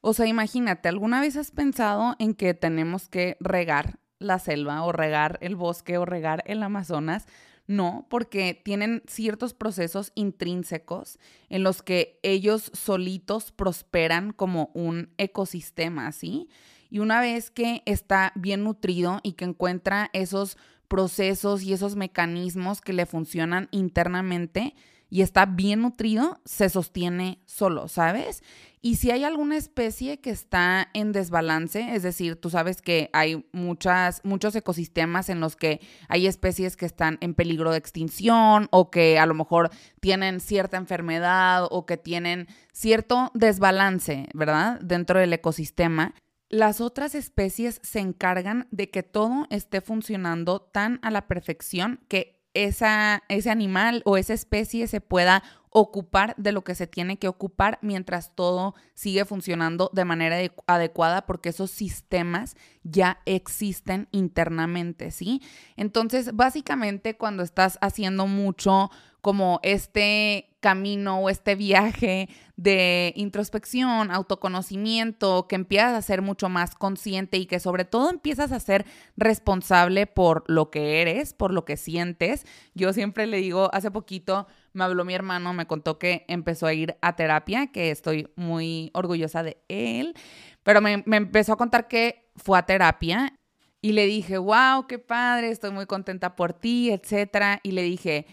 [0.00, 4.92] O sea, imagínate, ¿alguna vez has pensado en que tenemos que regar la selva o
[4.92, 7.26] regar el bosque o regar el Amazonas?
[7.68, 11.18] No, porque tienen ciertos procesos intrínsecos
[11.50, 16.48] en los que ellos solitos prosperan como un ecosistema, ¿sí?
[16.88, 20.56] Y una vez que está bien nutrido y que encuentra esos
[20.88, 24.74] procesos y esos mecanismos que le funcionan internamente
[25.10, 28.42] y está bien nutrido, se sostiene solo, ¿sabes?
[28.80, 33.44] Y si hay alguna especie que está en desbalance, es decir, tú sabes que hay
[33.52, 38.90] muchas, muchos ecosistemas en los que hay especies que están en peligro de extinción o
[38.90, 44.78] que a lo mejor tienen cierta enfermedad o que tienen cierto desbalance, ¿verdad?
[44.80, 46.14] Dentro del ecosistema.
[46.48, 52.37] Las otras especies se encargan de que todo esté funcionando tan a la perfección que
[52.54, 57.28] esa, ese animal o esa especie se pueda ocupar de lo que se tiene que
[57.28, 65.42] ocupar mientras todo sigue funcionando de manera adecuada porque esos sistemas ya existen internamente, ¿sí?
[65.76, 75.46] Entonces, básicamente cuando estás haciendo mucho como este camino o este viaje de introspección, autoconocimiento,
[75.48, 78.84] que empiezas a ser mucho más consciente y que sobre todo empiezas a ser
[79.16, 82.46] responsable por lo que eres, por lo que sientes.
[82.74, 86.74] Yo siempre le digo, hace poquito me habló mi hermano, me contó que empezó a
[86.74, 90.14] ir a terapia, que estoy muy orgullosa de él,
[90.62, 93.38] pero me, me empezó a contar que fue a terapia
[93.80, 97.60] y le dije, wow, qué padre, estoy muy contenta por ti, etcétera.
[97.62, 98.26] Y le dije,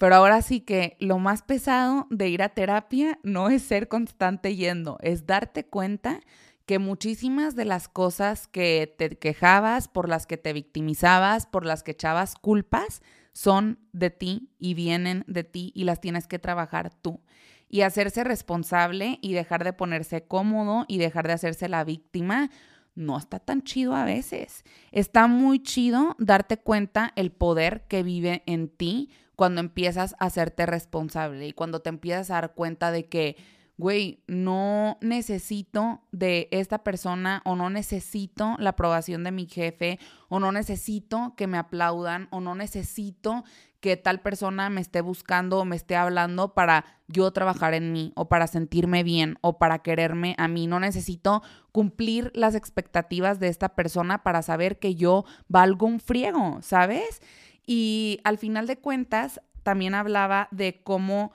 [0.00, 4.56] pero ahora sí que lo más pesado de ir a terapia no es ser constante
[4.56, 6.20] yendo, es darte cuenta
[6.64, 11.82] que muchísimas de las cosas que te quejabas, por las que te victimizabas, por las
[11.82, 13.02] que echabas culpas,
[13.34, 17.20] son de ti y vienen de ti y las tienes que trabajar tú.
[17.68, 22.48] Y hacerse responsable y dejar de ponerse cómodo y dejar de hacerse la víctima
[22.94, 24.64] no está tan chido a veces.
[24.92, 29.10] Está muy chido darte cuenta el poder que vive en ti
[29.40, 33.38] cuando empiezas a hacerte responsable y cuando te empiezas a dar cuenta de que
[33.78, 39.98] güey, no necesito de esta persona o no necesito la aprobación de mi jefe
[40.28, 43.44] o no necesito que me aplaudan o no necesito
[43.80, 48.12] que tal persona me esté buscando o me esté hablando para yo trabajar en mí
[48.16, 50.66] o para sentirme bien o para quererme a mí.
[50.66, 56.58] No necesito cumplir las expectativas de esta persona para saber que yo valgo un friego,
[56.60, 57.22] ¿sabes?
[57.66, 61.32] Y al final de cuentas, también hablaba de cómo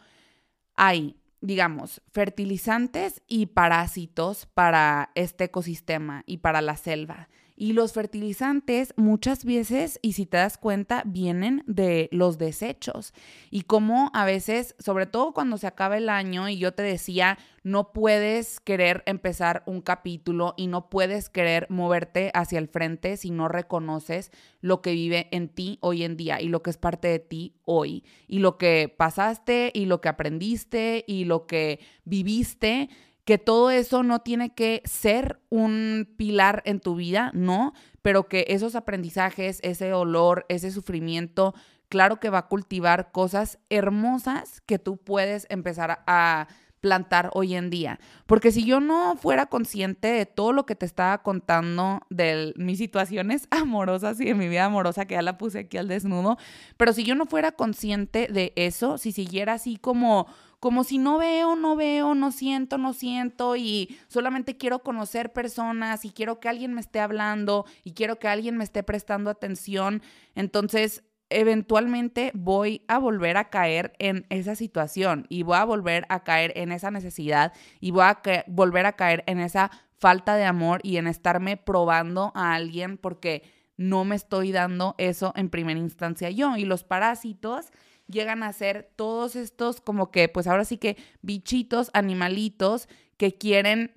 [0.76, 7.30] hay digamos, fertilizantes y parásitos para este ecosistema y para la selva.
[7.58, 13.14] Y los fertilizantes muchas veces, y si te das cuenta, vienen de los desechos.
[13.50, 17.38] Y como a veces, sobre todo cuando se acaba el año y yo te decía,
[17.64, 23.32] no puedes querer empezar un capítulo y no puedes querer moverte hacia el frente si
[23.32, 27.08] no reconoces lo que vive en ti hoy en día y lo que es parte
[27.08, 28.04] de ti hoy.
[28.28, 32.90] Y lo que pasaste y lo que aprendiste y lo que viviste
[33.26, 38.46] que todo eso no tiene que ser un pilar en tu vida, no, pero que
[38.50, 41.56] esos aprendizajes, ese dolor, ese sufrimiento,
[41.90, 46.48] claro que va a cultivar cosas hermosas que tú puedes empezar a
[46.86, 48.00] plantar hoy en día.
[48.28, 52.78] Porque si yo no fuera consciente de todo lo que te estaba contando de mis
[52.78, 56.38] situaciones amorosas y de mi vida amorosa, que ya la puse aquí al desnudo,
[56.78, 60.28] pero si yo no fuera consciente de eso, si siguiera así como
[60.66, 66.06] como si no veo, no veo, no siento, no siento y solamente quiero conocer personas
[66.06, 70.02] y quiero que alguien me esté hablando y quiero que alguien me esté prestando atención.
[70.34, 76.24] Entonces, eventualmente voy a volver a caer en esa situación y voy a volver a
[76.24, 80.80] caer en esa necesidad y voy a volver a caer en esa falta de amor
[80.82, 83.44] y en estarme probando a alguien porque
[83.78, 86.58] no me estoy dando eso en primera instancia yo.
[86.58, 87.72] Y los parásitos
[88.08, 92.88] llegan a ser todos estos como que, pues ahora sí que bichitos, animalitos
[93.18, 93.92] que quieren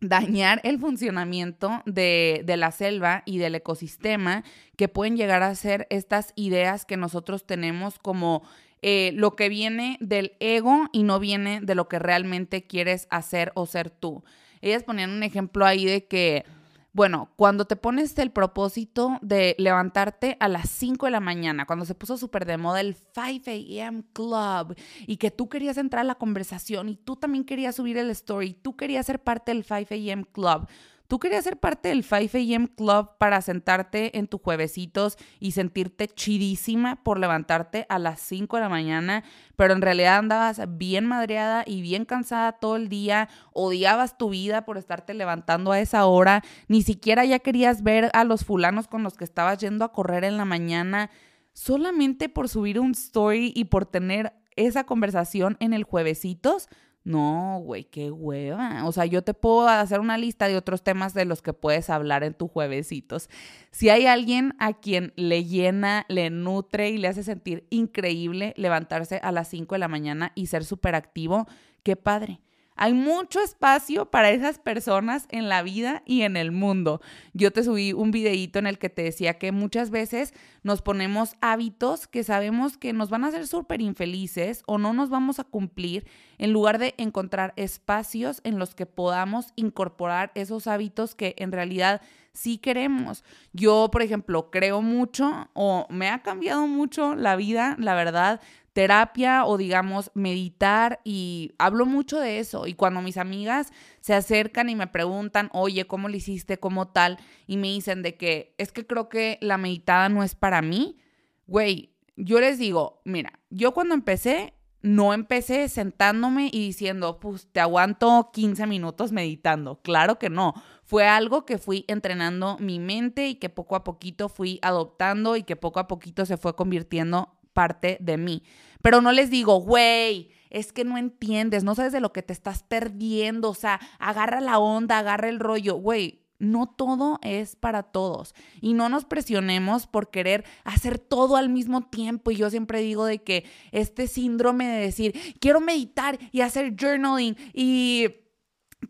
[0.00, 4.44] dañar el funcionamiento de, de, la selva y del ecosistema,
[4.76, 8.42] que pueden llegar a ser estas ideas que nosotros tenemos como
[8.82, 13.52] eh, lo que viene del ego y no viene de lo que realmente quieres hacer
[13.54, 14.24] o ser tú.
[14.62, 16.44] Ellas ponían un ejemplo ahí de que
[16.92, 21.84] bueno, cuando te pones el propósito de levantarte a las 5 de la mañana, cuando
[21.84, 24.02] se puso súper de moda el 5 a.m.
[24.12, 24.74] Club
[25.06, 28.54] y que tú querías entrar a la conversación y tú también querías subir el story,
[28.54, 30.24] tú querías ser parte del 5 a.m.
[30.32, 30.66] Club,
[31.10, 32.68] Tú querías ser parte del 5 a.m.
[32.68, 38.62] Club para sentarte en tus juevesitos y sentirte chidísima por levantarte a las 5 de
[38.62, 39.24] la mañana,
[39.56, 44.64] pero en realidad andabas bien madreada y bien cansada todo el día, odiabas tu vida
[44.64, 49.02] por estarte levantando a esa hora, ni siquiera ya querías ver a los fulanos con
[49.02, 51.10] los que estabas yendo a correr en la mañana,
[51.52, 56.68] solamente por subir un story y por tener esa conversación en el juevesitos
[57.02, 58.84] No, güey, qué hueva.
[58.86, 61.88] O sea, yo te puedo hacer una lista de otros temas de los que puedes
[61.88, 63.30] hablar en tus juevesitos.
[63.70, 69.18] Si hay alguien a quien le llena, le nutre y le hace sentir increíble levantarse
[69.22, 71.46] a las 5 de la mañana y ser súper activo,
[71.82, 72.40] qué padre.
[72.76, 77.00] Hay mucho espacio para esas personas en la vida y en el mundo.
[77.34, 81.34] Yo te subí un videíto en el que te decía que muchas veces nos ponemos
[81.40, 85.44] hábitos que sabemos que nos van a hacer súper infelices o no nos vamos a
[85.44, 86.06] cumplir
[86.38, 92.00] en lugar de encontrar espacios en los que podamos incorporar esos hábitos que en realidad
[92.32, 93.24] sí queremos.
[93.52, 98.40] Yo, por ejemplo, creo mucho o me ha cambiado mucho la vida, la verdad,
[98.72, 104.68] terapia o digamos meditar y hablo mucho de eso y cuando mis amigas se acercan
[104.68, 106.58] y me preguntan, oye, ¿cómo lo hiciste?
[106.58, 107.18] ¿Cómo tal?
[107.46, 110.98] Y me dicen de que es que creo que la meditada no es para mí,
[111.46, 117.60] güey, yo les digo, mira, yo cuando empecé, no empecé sentándome y diciendo, pues te
[117.60, 119.80] aguanto 15 minutos meditando.
[119.82, 120.54] Claro que no.
[120.84, 125.42] Fue algo que fui entrenando mi mente y que poco a poquito fui adoptando y
[125.42, 128.42] que poco a poquito se fue convirtiendo parte de mí.
[128.82, 132.32] Pero no les digo, güey, es que no entiendes, no sabes de lo que te
[132.32, 136.20] estás perdiendo, o sea, agarra la onda, agarra el rollo, güey.
[136.38, 141.82] No todo es para todos y no nos presionemos por querer hacer todo al mismo
[141.82, 142.30] tiempo.
[142.30, 147.36] Y yo siempre digo de que este síndrome de decir, quiero meditar y hacer journaling
[147.52, 148.08] y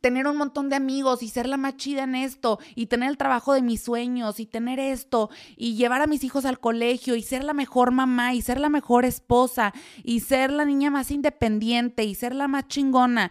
[0.01, 3.17] tener un montón de amigos y ser la más chida en esto y tener el
[3.17, 7.23] trabajo de mis sueños y tener esto y llevar a mis hijos al colegio y
[7.23, 9.73] ser la mejor mamá y ser la mejor esposa
[10.03, 13.31] y ser la niña más independiente y ser la más chingona.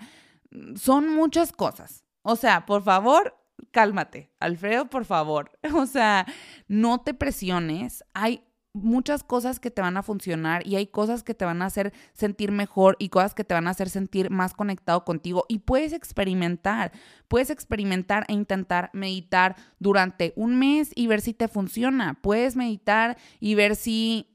[0.76, 2.04] Son muchas cosas.
[2.22, 3.36] O sea, por favor,
[3.72, 4.32] cálmate.
[4.40, 5.52] Alfredo, por favor.
[5.74, 6.26] O sea,
[6.68, 8.04] no te presiones.
[8.14, 8.44] Hay
[8.80, 11.94] muchas cosas que te van a funcionar y hay cosas que te van a hacer
[12.14, 15.94] sentir mejor y cosas que te van a hacer sentir más conectado contigo y puedes
[15.94, 16.92] experimentar,
[17.28, 23.18] puedes experimentar e intentar meditar durante un mes y ver si te funciona, puedes meditar
[23.40, 24.28] y ver si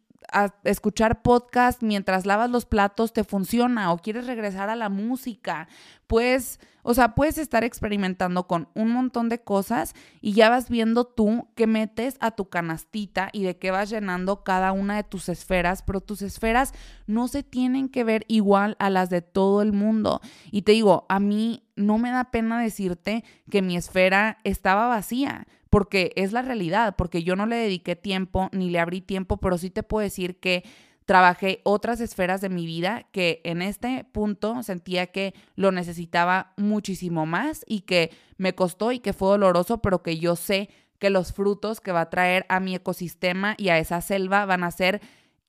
[0.65, 5.69] escuchar podcast mientras lavas los platos te funciona o quieres regresar a la música,
[6.07, 11.07] puedes o sea, puedes estar experimentando con un montón de cosas y ya vas viendo
[11.07, 15.31] tú qué metes a tu canastita y de qué vas llenando cada una de tus
[15.31, 16.75] esferas, pero tus esferas
[17.07, 20.21] no se tienen que ver igual a las de todo el mundo.
[20.51, 25.47] Y te digo, a mí no me da pena decirte que mi esfera estaba vacía,
[25.75, 29.59] porque es la realidad, porque yo no le dediqué tiempo ni le abrí tiempo, pero
[29.59, 30.63] sí te puedo decir que
[31.05, 37.27] trabajé otras esferas de mi vida que en este punto sentía que lo necesitaba muchísimo
[37.27, 40.71] más y que me costó y que fue doloroso, pero que yo sé
[41.01, 44.63] que los frutos que va a traer a mi ecosistema y a esa selva van
[44.63, 45.01] a ser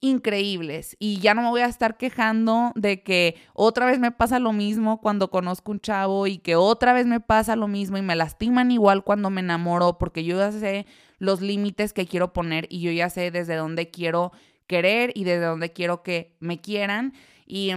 [0.01, 4.39] increíbles y ya no me voy a estar quejando de que otra vez me pasa
[4.39, 8.01] lo mismo cuando conozco un chavo y que otra vez me pasa lo mismo y
[8.01, 10.85] me lastiman igual cuando me enamoro porque yo ya sé
[11.17, 14.31] los límites que quiero poner y yo ya sé desde dónde quiero
[14.67, 17.13] querer y desde donde quiero que me quieran.
[17.45, 17.71] Y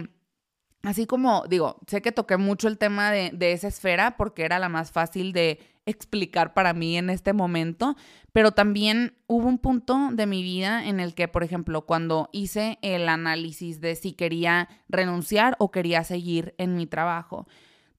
[0.82, 4.58] así como digo, sé que toqué mucho el tema de, de, esa esfera porque era
[4.58, 7.96] la más fácil de explicar para mí en este momento,
[8.32, 12.78] pero también hubo un punto de mi vida en el que, por ejemplo, cuando hice
[12.82, 17.48] el análisis de si quería renunciar o quería seguir en mi trabajo,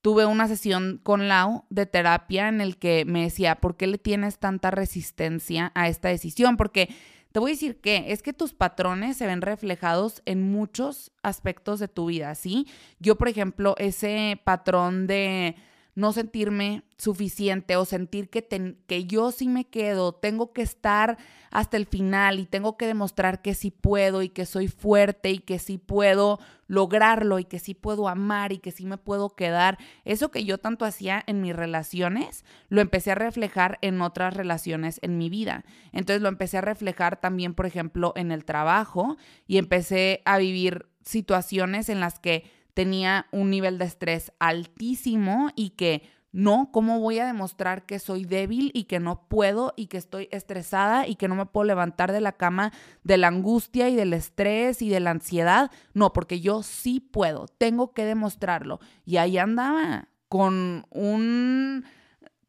[0.02, 3.98] tuve una sesión con Lau de terapia en el que me decía, ¿por qué le
[3.98, 6.56] tienes tanta resistencia a esta decisión?
[6.56, 6.88] Porque
[7.32, 11.78] te voy a decir que es que tus patrones se ven reflejados en muchos aspectos
[11.78, 12.66] de tu vida, ¿sí?
[12.98, 15.56] Yo, por ejemplo, ese patrón de
[16.00, 21.18] no sentirme suficiente o sentir que, que yo sí me quedo, tengo que estar
[21.50, 25.38] hasta el final y tengo que demostrar que sí puedo y que soy fuerte y
[25.38, 26.38] que sí puedo
[26.68, 29.76] lograrlo y que sí puedo amar y que sí me puedo quedar.
[30.04, 35.00] Eso que yo tanto hacía en mis relaciones, lo empecé a reflejar en otras relaciones
[35.02, 35.64] en mi vida.
[35.92, 40.86] Entonces lo empecé a reflejar también, por ejemplo, en el trabajo y empecé a vivir
[41.02, 42.44] situaciones en las que
[42.74, 46.02] tenía un nivel de estrés altísimo y que
[46.32, 50.28] no, ¿cómo voy a demostrar que soy débil y que no puedo y que estoy
[50.30, 54.12] estresada y que no me puedo levantar de la cama de la angustia y del
[54.12, 55.72] estrés y de la ansiedad?
[55.92, 58.78] No, porque yo sí puedo, tengo que demostrarlo.
[59.04, 61.84] Y ahí andaba con un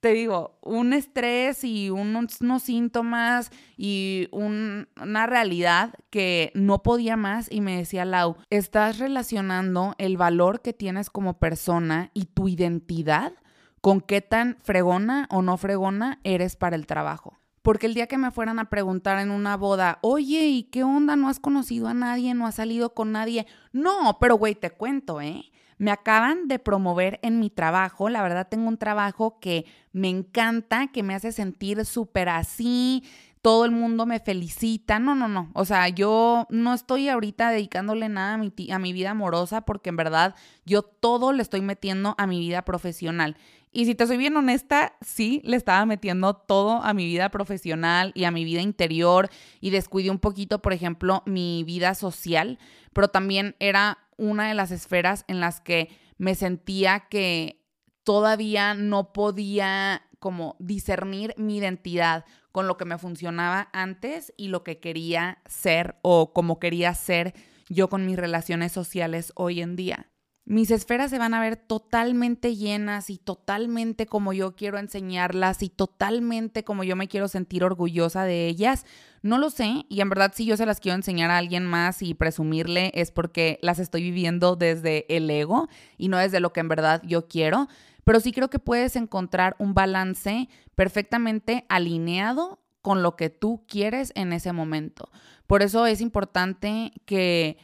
[0.01, 7.61] te digo, un estrés y unos, síntomas y una realidad que no podía más y
[7.61, 13.33] me decía Lau, estás relacionando el valor que tienes como persona y tu identidad
[13.79, 17.37] con qué tan fregona o no fregona eres para el trabajo.
[17.61, 21.15] Porque el día que me fueran a preguntar en una boda, oye, ¿y qué onda?
[21.15, 22.33] ¿No has conocido a nadie?
[22.33, 23.45] ¿No has salido con nadie?
[23.71, 25.51] No, pero güey, te cuento, ¿eh?
[25.81, 28.07] Me acaban de promover en mi trabajo.
[28.07, 33.03] La verdad, tengo un trabajo que me encanta, que me hace sentir súper así.
[33.41, 34.99] Todo el mundo me felicita.
[34.99, 35.49] No, no, no.
[35.55, 39.89] O sea, yo no estoy ahorita dedicándole nada a mi, a mi vida amorosa porque
[39.89, 40.35] en verdad
[40.67, 43.35] yo todo le estoy metiendo a mi vida profesional.
[43.71, 48.11] Y si te soy bien honesta, sí, le estaba metiendo todo a mi vida profesional
[48.13, 52.59] y a mi vida interior y descuidé un poquito, por ejemplo, mi vida social,
[52.93, 57.65] pero también era una de las esferas en las que me sentía que
[58.03, 64.63] todavía no podía como discernir mi identidad con lo que me funcionaba antes y lo
[64.63, 67.33] que quería ser o como quería ser
[67.67, 70.11] yo con mis relaciones sociales hoy en día
[70.45, 75.69] mis esferas se van a ver totalmente llenas y totalmente como yo quiero enseñarlas y
[75.69, 78.85] totalmente como yo me quiero sentir orgullosa de ellas.
[79.21, 82.01] No lo sé y en verdad si yo se las quiero enseñar a alguien más
[82.01, 86.61] y presumirle es porque las estoy viviendo desde el ego y no desde lo que
[86.61, 87.67] en verdad yo quiero.
[88.03, 94.11] Pero sí creo que puedes encontrar un balance perfectamente alineado con lo que tú quieres
[94.15, 95.09] en ese momento.
[95.45, 97.57] Por eso es importante que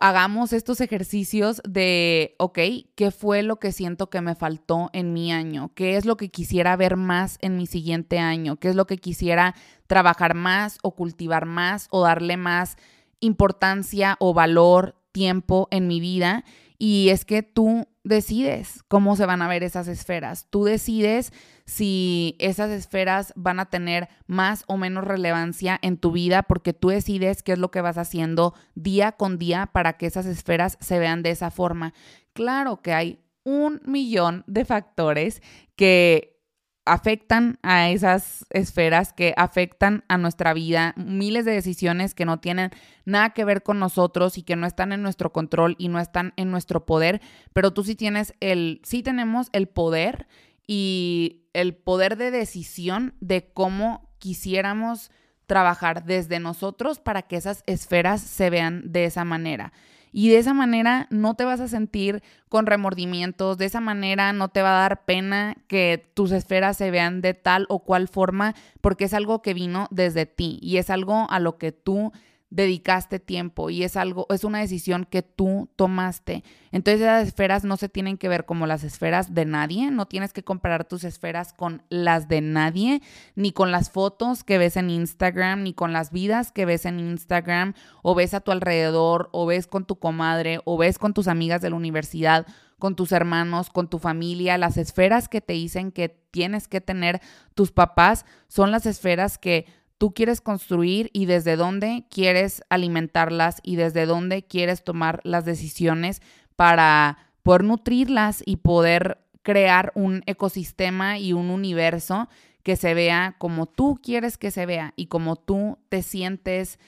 [0.00, 2.58] hagamos estos ejercicios de, ok,
[2.94, 5.72] ¿qué fue lo que siento que me faltó en mi año?
[5.74, 8.56] ¿Qué es lo que quisiera ver más en mi siguiente año?
[8.56, 9.54] ¿Qué es lo que quisiera
[9.86, 12.76] trabajar más o cultivar más o darle más
[13.20, 16.44] importancia o valor, tiempo en mi vida?
[16.78, 20.46] Y es que tú decides cómo se van a ver esas esferas.
[20.50, 21.32] Tú decides
[21.66, 26.88] si esas esferas van a tener más o menos relevancia en tu vida porque tú
[26.88, 30.98] decides qué es lo que vas haciendo día con día para que esas esferas se
[30.98, 31.92] vean de esa forma.
[32.32, 35.42] Claro que hay un millón de factores
[35.76, 36.39] que
[36.84, 42.70] afectan a esas esferas, que afectan a nuestra vida, miles de decisiones que no tienen
[43.04, 46.32] nada que ver con nosotros y que no están en nuestro control y no están
[46.36, 47.20] en nuestro poder,
[47.52, 50.26] pero tú sí tienes el, sí tenemos el poder
[50.66, 55.10] y el poder de decisión de cómo quisiéramos
[55.46, 59.72] trabajar desde nosotros para que esas esferas se vean de esa manera.
[60.12, 64.48] Y de esa manera no te vas a sentir con remordimientos, de esa manera no
[64.48, 68.54] te va a dar pena que tus esferas se vean de tal o cual forma,
[68.80, 72.12] porque es algo que vino desde ti y es algo a lo que tú
[72.50, 76.42] dedicaste tiempo y es algo, es una decisión que tú tomaste.
[76.72, 80.32] Entonces esas esferas no se tienen que ver como las esferas de nadie, no tienes
[80.32, 83.02] que comparar tus esferas con las de nadie,
[83.36, 86.98] ni con las fotos que ves en Instagram, ni con las vidas que ves en
[86.98, 91.28] Instagram, o ves a tu alrededor, o ves con tu comadre, o ves con tus
[91.28, 92.46] amigas de la universidad
[92.80, 97.20] con tus hermanos, con tu familia, las esferas que te dicen que tienes que tener
[97.54, 99.66] tus papás son las esferas que
[100.00, 106.22] tú quieres construir y desde dónde quieres alimentarlas y desde dónde quieres tomar las decisiones
[106.56, 112.30] para poder nutrirlas y poder crear un ecosistema y un universo
[112.62, 116.78] que se vea como tú quieres que se vea y como tú te sientes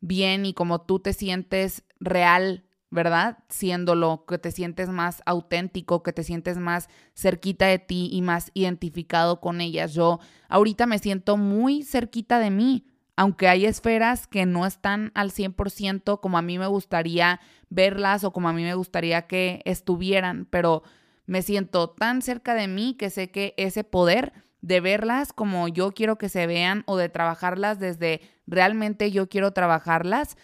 [0.00, 3.38] bien y como tú te sientes real ¿verdad?
[3.48, 8.50] Siéndolo, que te sientes más auténtico, que te sientes más cerquita de ti y más
[8.54, 9.94] identificado con ellas.
[9.94, 10.18] Yo
[10.48, 12.86] ahorita me siento muy cerquita de mí,
[13.16, 18.32] aunque hay esferas que no están al 100% como a mí me gustaría verlas o
[18.32, 20.82] como a mí me gustaría que estuvieran, pero
[21.26, 24.32] me siento tan cerca de mí que sé que ese poder
[24.62, 29.52] de verlas como yo quiero que se vean o de trabajarlas desde realmente yo quiero
[29.52, 30.36] trabajarlas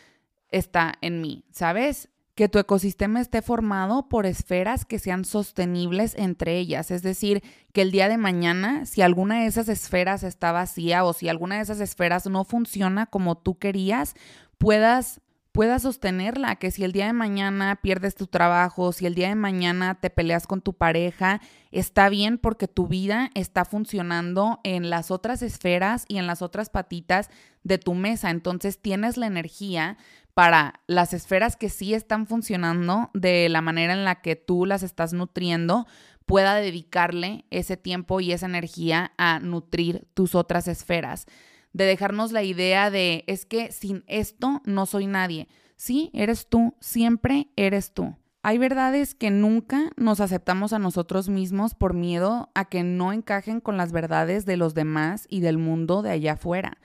[0.50, 2.08] está en mí, ¿sabes?
[2.36, 6.90] Que tu ecosistema esté formado por esferas que sean sostenibles entre ellas.
[6.90, 11.14] Es decir, que el día de mañana, si alguna de esas esferas está vacía o
[11.14, 14.14] si alguna de esas esferas no funciona como tú querías,
[14.58, 15.22] puedas
[15.56, 19.36] puedas sostenerla, que si el día de mañana pierdes tu trabajo, si el día de
[19.36, 25.10] mañana te peleas con tu pareja, está bien porque tu vida está funcionando en las
[25.10, 27.30] otras esferas y en las otras patitas
[27.64, 28.28] de tu mesa.
[28.28, 29.96] Entonces tienes la energía
[30.36, 34.82] para las esferas que sí están funcionando de la manera en la que tú las
[34.82, 35.86] estás nutriendo,
[36.26, 41.24] pueda dedicarle ese tiempo y esa energía a nutrir tus otras esferas.
[41.72, 45.48] De dejarnos la idea de, es que sin esto no soy nadie.
[45.76, 48.14] Sí, eres tú, siempre eres tú.
[48.42, 53.62] Hay verdades que nunca nos aceptamos a nosotros mismos por miedo a que no encajen
[53.62, 56.76] con las verdades de los demás y del mundo de allá afuera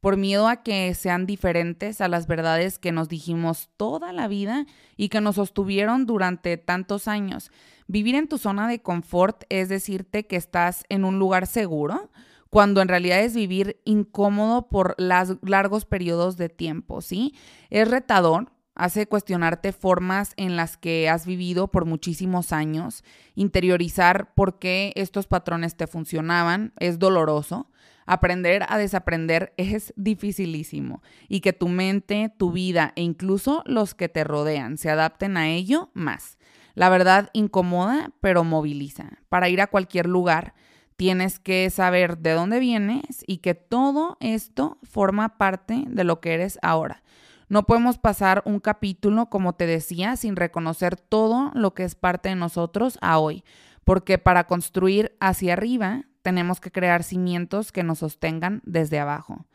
[0.00, 4.66] por miedo a que sean diferentes a las verdades que nos dijimos toda la vida
[4.96, 7.50] y que nos sostuvieron durante tantos años.
[7.86, 12.10] Vivir en tu zona de confort es decirte que estás en un lugar seguro,
[12.48, 17.34] cuando en realidad es vivir incómodo por largos periodos de tiempo, ¿sí?
[17.70, 18.50] Es retador
[18.80, 23.04] hace cuestionarte formas en las que has vivido por muchísimos años,
[23.34, 27.70] interiorizar por qué estos patrones te funcionaban, es doloroso.
[28.06, 34.08] Aprender a desaprender es dificilísimo y que tu mente, tu vida e incluso los que
[34.08, 36.38] te rodean se adapten a ello más.
[36.74, 39.18] La verdad incomoda, pero moviliza.
[39.28, 40.54] Para ir a cualquier lugar,
[40.96, 46.32] tienes que saber de dónde vienes y que todo esto forma parte de lo que
[46.32, 47.02] eres ahora.
[47.50, 52.28] No podemos pasar un capítulo, como te decía, sin reconocer todo lo que es parte
[52.28, 53.42] de nosotros a hoy,
[53.82, 59.46] porque para construir hacia arriba tenemos que crear cimientos que nos sostengan desde abajo.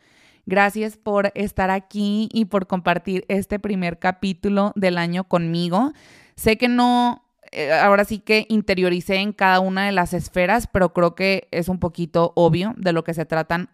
[0.45, 5.93] Gracias por estar aquí y por compartir este primer capítulo del año conmigo.
[6.35, 7.23] Sé que no
[7.53, 11.69] eh, ahora sí que interioricé en cada una de las esferas, pero creo que es
[11.69, 13.69] un poquito obvio de lo que se tratan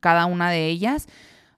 [0.00, 1.08] cada una de ellas.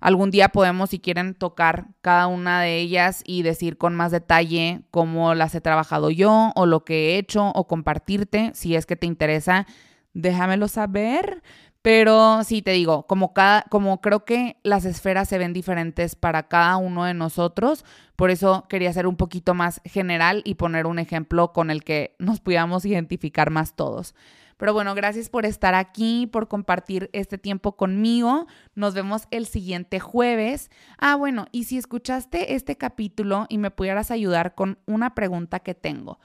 [0.02, 4.82] Algún día podemos, si quieren, tocar cada una de ellas y decir con más detalle
[4.90, 8.50] cómo las he trabajado yo o lo que he hecho o compartirte.
[8.52, 9.64] Si es que te interesa,
[10.12, 11.44] déjamelo saber.
[11.82, 16.48] Pero sí, te digo, como, cada, como creo que las esferas se ven diferentes para
[16.48, 17.84] cada uno de nosotros,
[18.16, 22.16] por eso quería ser un poquito más general y poner un ejemplo con el que
[22.18, 24.16] nos pudiéramos identificar más todos.
[24.62, 28.46] Pero bueno, gracias por estar aquí, por compartir este tiempo conmigo.
[28.76, 30.70] Nos vemos el siguiente jueves.
[30.98, 35.74] Ah, bueno, y si escuchaste este capítulo y me pudieras ayudar con una pregunta que
[35.74, 36.20] tengo.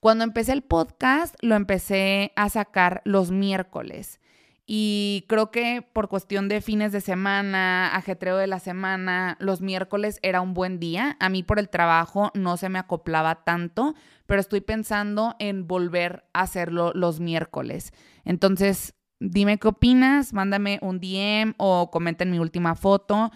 [0.00, 4.21] Cuando empecé el podcast, lo empecé a sacar los miércoles.
[4.64, 10.18] Y creo que por cuestión de fines de semana, ajetreo de la semana, los miércoles
[10.22, 11.16] era un buen día.
[11.20, 13.94] A mí por el trabajo no se me acoplaba tanto,
[14.26, 17.92] pero estoy pensando en volver a hacerlo los miércoles.
[18.24, 23.30] Entonces, dime qué opinas, mándame un DM o comenta en mi última foto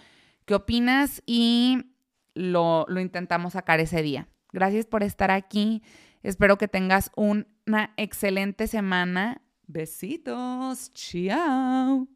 [0.47, 1.93] qué opinas y
[2.35, 4.29] lo, lo intentamos sacar ese día.
[4.53, 5.83] Gracias por estar aquí.
[6.23, 10.91] Espero que tengas una excelente semana Besitos.
[10.95, 12.07] Ciao.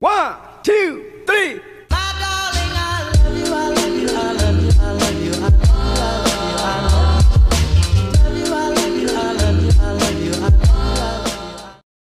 [0.00, 1.60] One, two, three.
[1.90, 5.32] My darling, I love you, I love you, I love you, I love you.
[5.32, 5.67] I love you.